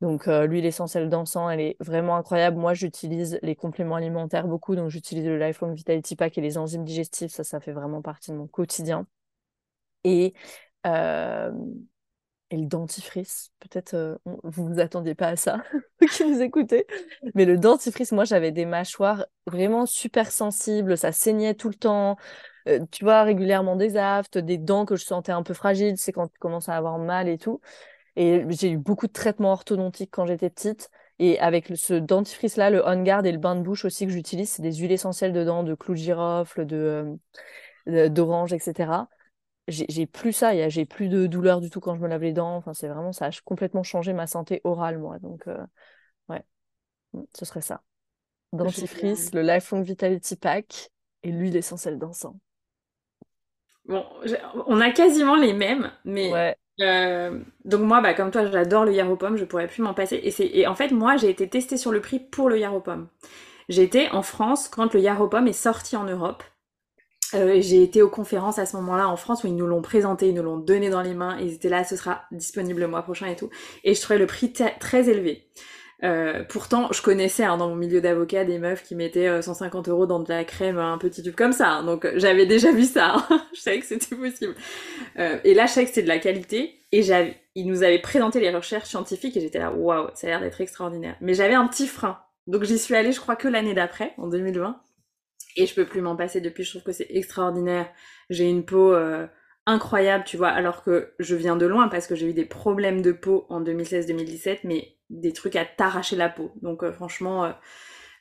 [0.00, 2.56] Donc, euh, l'huile essentielle d'encens, elle est vraiment incroyable.
[2.58, 4.74] Moi, j'utilise les compléments alimentaires beaucoup.
[4.74, 7.32] Donc, j'utilise le Lifelong Vitality Pack et les enzymes digestifs.
[7.32, 9.06] Ça, ça fait vraiment partie de mon quotidien.
[10.04, 10.34] Et,
[10.86, 11.52] euh,
[12.50, 13.52] et le dentifrice.
[13.60, 15.62] Peut-être euh, vous ne vous attendiez pas à ça,
[16.12, 16.86] qui vous écoutez.
[17.34, 20.96] Mais le dentifrice, moi, j'avais des mâchoires vraiment super sensibles.
[20.98, 22.16] Ça saignait tout le temps.
[22.90, 25.96] tu vois, régulièrement des aftes, des dents que je sentais un peu fragiles.
[25.98, 27.60] C'est quand tu commences à avoir mal et tout.
[28.16, 30.90] Et j'ai eu beaucoup de traitements orthodontiques quand j'étais petite.
[31.18, 34.50] Et avec ce dentifrice-là, le On Guard et le bain de bouche aussi que j'utilise,
[34.50, 37.18] c'est des huiles essentielles dedans, de clous de girofle, de,
[37.88, 39.08] euh, d'orange, etc.
[39.68, 42.56] J'ai plus ça, j'ai plus de douleur du tout quand je me lave les dents.
[42.56, 45.18] Enfin, c'est vraiment, ça a complètement changé ma santé orale, moi.
[45.20, 45.58] Donc, euh,
[46.28, 46.42] ouais,
[47.12, 47.82] mm, ce serait ça.
[48.52, 50.90] Dentifrice, le Lifelong Vitality Pack
[51.22, 52.34] et l'huile essentielle d'encens.
[53.86, 54.04] Bon,
[54.66, 56.56] on a quasiment les mêmes, mais ouais.
[56.80, 60.16] Euh, donc moi, bah, comme toi, j'adore le Yaropom, je pourrais plus m'en passer.
[60.16, 63.08] Et, et en fait, moi, j'ai été testée sur le prix pour le Yaropom.
[63.68, 66.42] J'ai été en France quand le Yaropom est sorti en Europe.
[67.34, 70.28] Euh, j'ai été aux conférences à ce moment-là en France où ils nous l'ont présenté,
[70.28, 73.02] ils nous l'ont donné dans les mains, ils étaient là, ce sera disponible le mois
[73.02, 73.50] prochain et tout.
[73.84, 75.46] Et je trouvais le prix très élevé.
[76.02, 80.06] Euh, pourtant, je connaissais hein, dans mon milieu d'avocat des meufs qui mettaient 150 euros
[80.06, 81.70] dans de la crème, un petit tube comme ça.
[81.70, 81.84] Hein.
[81.84, 83.16] donc j'avais déjà vu ça.
[83.16, 83.42] Hein.
[83.54, 84.54] je savais que c'était possible.
[85.18, 86.76] Euh, et là, je savais que c'était de la qualité.
[86.92, 87.02] Et
[87.54, 90.60] ils nous avaient présenté les recherches scientifiques et j'étais là, waouh, ça a l'air d'être
[90.60, 91.16] extraordinaire.
[91.20, 92.18] Mais j'avais un petit frein.
[92.46, 94.80] Donc j'y suis allée, je crois que l'année d'après, en 2020.
[95.56, 96.64] Et je peux plus m'en passer depuis.
[96.64, 97.88] Je trouve que c'est extraordinaire.
[98.28, 99.26] J'ai une peau euh,
[99.70, 103.02] incroyable, tu vois, alors que je viens de loin parce que j'ai eu des problèmes
[103.02, 106.52] de peau en 2016-2017, mais des trucs à t'arracher la peau.
[106.62, 107.52] Donc euh, franchement, euh,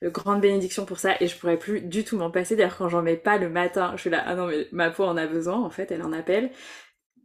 [0.04, 2.56] euh, grande bénédiction pour ça et je pourrais plus du tout m'en passer.
[2.56, 5.04] D'ailleurs quand j'en mets pas le matin, je suis là, ah non mais ma peau
[5.04, 6.52] en a besoin en fait, elle en appelle.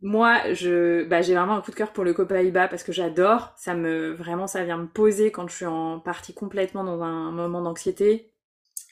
[0.02, 3.54] Moi, je, bah, j'ai vraiment un coup de cœur pour le Copaiba parce que j'adore.
[3.56, 7.30] Ça me, vraiment, ça vient me poser quand je suis en partie complètement dans un
[7.32, 8.34] moment d'anxiété.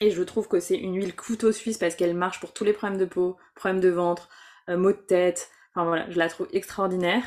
[0.01, 2.73] Et je trouve que c'est une huile couteau suisse parce qu'elle marche pour tous les
[2.73, 4.29] problèmes de peau, problèmes de ventre,
[4.69, 5.51] maux de tête.
[5.75, 7.23] Enfin voilà, je la trouve extraordinaire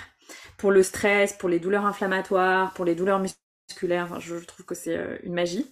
[0.58, 4.20] pour le stress, pour les douleurs inflammatoires, pour les douleurs musculaires.
[4.20, 5.66] je trouve que c'est euh, une magie.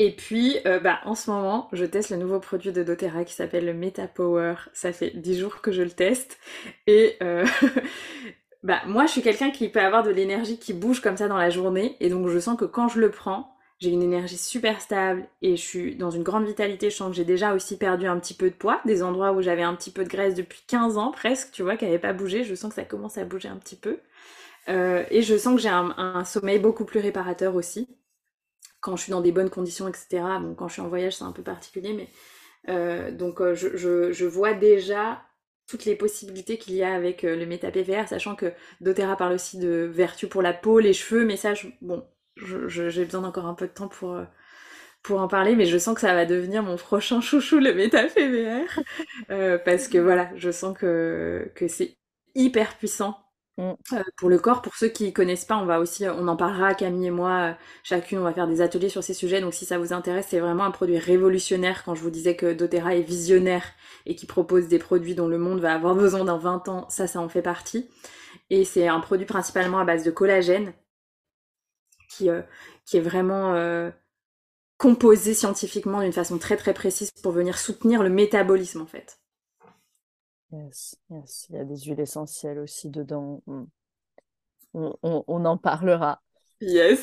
[0.00, 3.34] Et puis, euh, bah, en ce moment, je teste le nouveau produit de doTERRA qui
[3.34, 4.54] s'appelle le MetaPower.
[4.72, 6.38] Ça fait 10 jours que je le teste.
[6.86, 7.44] Et euh,
[8.62, 11.36] bah, moi, je suis quelqu'un qui peut avoir de l'énergie qui bouge comme ça dans
[11.36, 11.96] la journée.
[11.98, 15.56] Et donc, je sens que quand je le prends, j'ai une énergie super stable et
[15.56, 16.90] je suis dans une grande vitalité.
[16.90, 18.80] Je sens que j'ai déjà aussi perdu un petit peu de poids.
[18.84, 21.76] Des endroits où j'avais un petit peu de graisse depuis 15 ans presque, tu vois,
[21.76, 22.42] qui n'avait pas bougé.
[22.42, 24.00] Je sens que ça commence à bouger un petit peu.
[24.68, 27.88] Euh, et je sens que j'ai un, sommeil beaucoup plus réparateur aussi.
[28.80, 30.22] Quand je suis dans des bonnes conditions, etc.
[30.40, 32.08] Bon, quand je suis en voyage, c'est un peu particulier, mais
[32.68, 35.22] euh, donc euh, je, je, vois déjà
[35.66, 39.88] toutes les possibilités qu'il y a avec le méta-PVR, sachant que doTERRA parle aussi de
[39.92, 42.04] vertus pour la peau, les cheveux, mais ça, bon,
[42.68, 44.18] j'ai besoin d'encore un peu de temps pour,
[45.02, 48.80] pour en parler, mais je sens que ça va devenir mon prochain chouchou, le méta-PVR,
[49.64, 51.98] parce que voilà, je sens que, que c'est
[52.34, 53.16] hyper puissant
[53.58, 53.72] Mm.
[53.92, 56.74] Euh, pour le corps, pour ceux qui connaissent pas, on va aussi, on en parlera,
[56.74, 59.40] Camille et moi, euh, chacune, on va faire des ateliers sur ces sujets.
[59.40, 61.82] Donc si ça vous intéresse, c'est vraiment un produit révolutionnaire.
[61.84, 63.64] Quand je vous disais que doTERRA est visionnaire
[64.06, 67.06] et qui propose des produits dont le monde va avoir besoin dans 20 ans, ça,
[67.08, 67.90] ça en fait partie.
[68.50, 70.72] Et c'est un produit principalement à base de collagène
[72.08, 72.42] qui, euh,
[72.84, 73.54] qui est vraiment
[74.78, 79.18] composé scientifiquement d'une façon très très précise pour venir soutenir le métabolisme en fait.
[80.52, 81.46] Yes, yes.
[81.50, 83.42] Il y a des huiles essentielles aussi dedans.
[83.46, 83.64] Hmm.
[84.74, 86.22] On, en parlera.
[86.60, 87.00] Yes.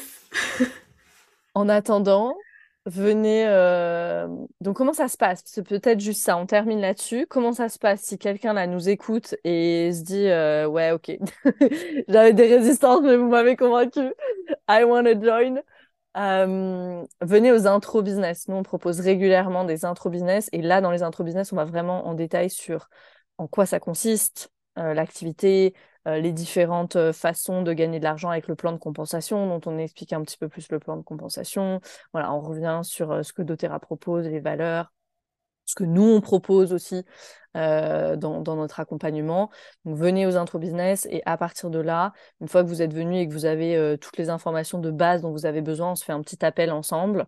[1.53, 2.35] en attendant,
[2.86, 3.45] venez.
[3.47, 4.27] Euh,
[4.61, 5.41] donc, comment ça se passe?
[5.45, 6.38] C'est peut-être juste ça.
[6.38, 7.27] On termine là-dessus.
[7.27, 11.11] Comment ça se passe si quelqu'un là nous écoute et se dit euh, Ouais, ok,
[12.07, 14.13] j'avais des résistances, mais vous m'avez convaincu.
[14.69, 15.61] I want to join.
[16.17, 18.47] Euh, venez aux intro business.
[18.47, 20.49] Nous, on propose régulièrement des intro business.
[20.51, 22.89] Et là, dans les intro business, on va vraiment en détail sur
[23.38, 25.73] en quoi ça consiste, l'activité,
[26.05, 29.77] les différentes euh, façons de gagner de l'argent avec le plan de compensation, dont on
[29.77, 31.81] explique un petit peu plus le plan de compensation.
[32.13, 34.93] Voilà, on revient sur ce que doTERRA propose, les valeurs,
[35.65, 37.03] ce que nous on propose aussi
[37.53, 39.49] dans, notre accompagnement.
[39.85, 43.17] Venez aux intro business et à partir de là, une fois que vous êtes venu
[43.17, 46.03] et que vous avez toutes les informations de base dont vous avez besoin, on se
[46.03, 47.27] fait un petit appel ensemble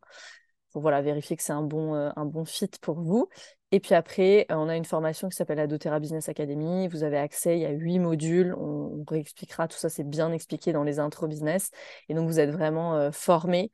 [0.71, 3.29] pour voilà, vérifier que c'est un bon, un bon fit pour vous.
[3.71, 6.87] Et puis après, on a une formation qui s'appelle la doTERRA Business Academy.
[6.87, 8.53] Vous avez accès, il y a huit modules.
[8.55, 11.71] On, réexpliquera tout ça, c'est bien expliqué dans les intro business.
[12.09, 13.71] Et donc, vous êtes vraiment formé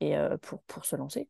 [0.00, 1.28] et, pour, pour se lancer.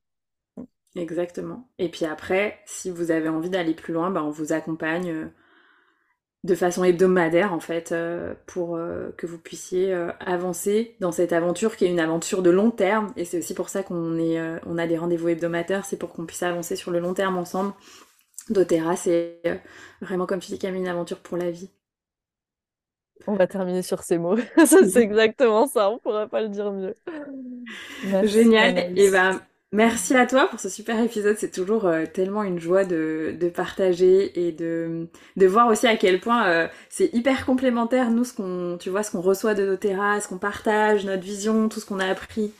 [0.96, 1.68] Exactement.
[1.78, 5.30] Et puis après, si vous avez envie d'aller plus loin, bah, on vous accompagne
[6.42, 7.94] de façon hebdomadaire en fait
[8.46, 8.78] pour
[9.16, 13.12] que vous puissiez avancer dans cette aventure qui est une aventure de long terme.
[13.16, 15.84] Et c'est aussi pour ça qu'on est on a des rendez-vous hebdomadaires.
[15.84, 17.74] C'est pour qu'on puisse avancer sur le long terme ensemble
[18.50, 19.40] doTERRA c'est
[20.00, 21.70] vraiment comme tu dis Camille une aventure pour la vie.
[23.26, 24.36] On va terminer sur ces mots.
[24.66, 25.90] C'est exactement ça.
[25.90, 26.94] On pourrait pas le dire mieux.
[28.24, 28.98] Génial.
[28.98, 29.40] Et ben
[29.72, 31.36] Merci à toi pour ce super épisode.
[31.38, 35.06] C'est toujours euh, tellement une joie de, de partager et de,
[35.36, 39.04] de, voir aussi à quel point euh, c'est hyper complémentaire nous ce qu'on tu vois
[39.04, 42.06] ce qu'on reçoit de nos terrasses, ce qu'on partage, notre vision, tout ce qu'on a
[42.06, 42.52] appris.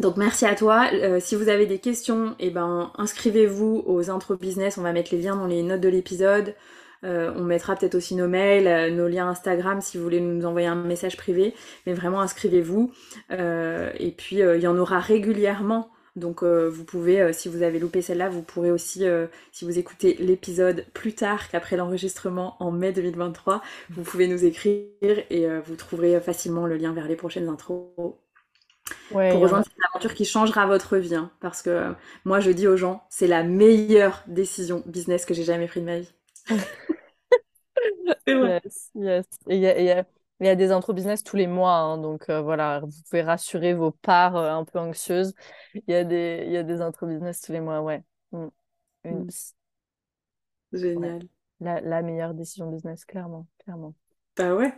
[0.00, 0.88] Donc merci à toi.
[0.94, 4.78] Euh, si vous avez des questions, eh ben inscrivez-vous aux intro business.
[4.78, 6.54] On va mettre les liens dans les notes de l'épisode.
[7.02, 10.74] On mettra peut-être aussi nos mails, nos liens Instagram si vous voulez nous envoyer un
[10.74, 11.54] message privé.
[11.86, 12.92] Mais vraiment inscrivez-vous.
[13.30, 17.78] et puis il y en aura régulièrement donc euh, vous pouvez, euh, si vous avez
[17.78, 22.72] loupé celle-là, vous pourrez aussi, euh, si vous écoutez l'épisode plus tard qu'après l'enregistrement en
[22.72, 27.48] mai 2023, vous pouvez nous écrire et vous trouverez facilement le lien vers les prochaines
[27.48, 27.92] intros.
[29.10, 31.14] pour rejoindre cette aventure qui changera votre vie.
[31.14, 31.92] Hein, parce que
[32.24, 35.86] moi je dis aux gens, c'est la meilleure décision business que j'ai jamais prise de
[35.86, 36.12] ma vie.
[38.26, 38.60] c'est vrai.
[38.64, 39.26] Yes, yes.
[40.40, 43.20] Il y a des intro business tous les mois, hein, donc euh, voilà, vous pouvez
[43.20, 45.34] rassurer vos parts euh, un peu anxieuses.
[45.74, 48.02] Il y a des, il y a des intro business tous les mois, ouais.
[48.32, 48.46] Mm.
[49.04, 49.28] Mm.
[50.72, 51.22] Génial.
[51.60, 53.94] La, la, meilleure décision business, clairement, clairement.
[54.34, 54.72] Bah ouais.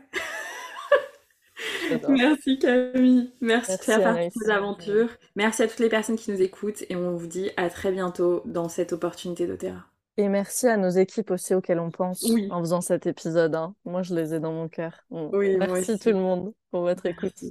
[2.09, 3.33] Merci Camille.
[3.41, 5.11] Merci, de faire partie de l'aventure.
[5.37, 8.43] Merci à toutes les personnes qui nous écoutent et on vous dit à très bientôt
[8.47, 9.92] dans cette opportunité d'Otera.
[10.19, 13.55] Et merci à nos équipes aussi auxquelles on pense en faisant cet épisode.
[13.55, 13.75] Hein.
[13.85, 15.05] Moi, je les ai dans mon cœur.
[15.11, 17.43] Oui, merci tout le monde pour votre écoute.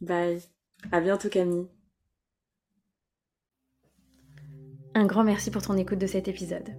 [0.00, 0.42] Bye.
[0.92, 1.68] À bientôt, Camille.
[4.94, 6.70] Un grand merci pour ton écoute de cet épisode.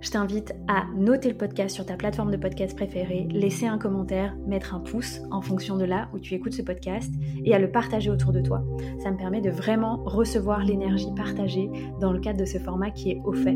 [0.00, 4.34] Je t'invite à noter le podcast sur ta plateforme de podcast préférée, laisser un commentaire,
[4.46, 7.12] mettre un pouce en fonction de là où tu écoutes ce podcast
[7.44, 8.64] et à le partager autour de toi.
[9.02, 11.70] Ça me permet de vraiment recevoir l'énergie partagée
[12.00, 13.54] dans le cadre de ce format qui est offert.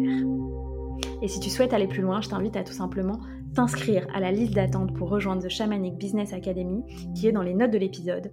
[1.24, 3.18] Et si tu souhaites aller plus loin, je t'invite à tout simplement
[3.54, 6.82] t'inscrire à la liste d'attente pour rejoindre The Shamanic Business Academy
[7.14, 8.30] qui est dans les notes de l'épisode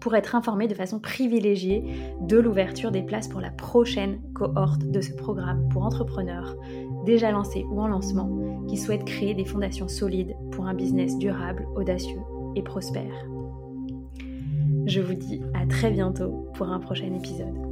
[0.00, 1.84] pour être informé de façon privilégiée
[2.22, 6.56] de l'ouverture des places pour la prochaine cohorte de ce programme pour entrepreneurs
[7.04, 11.66] déjà lancés ou en lancement qui souhaitent créer des fondations solides pour un business durable,
[11.76, 12.22] audacieux
[12.56, 13.26] et prospère.
[14.86, 17.63] Je vous dis à très bientôt pour un prochain épisode.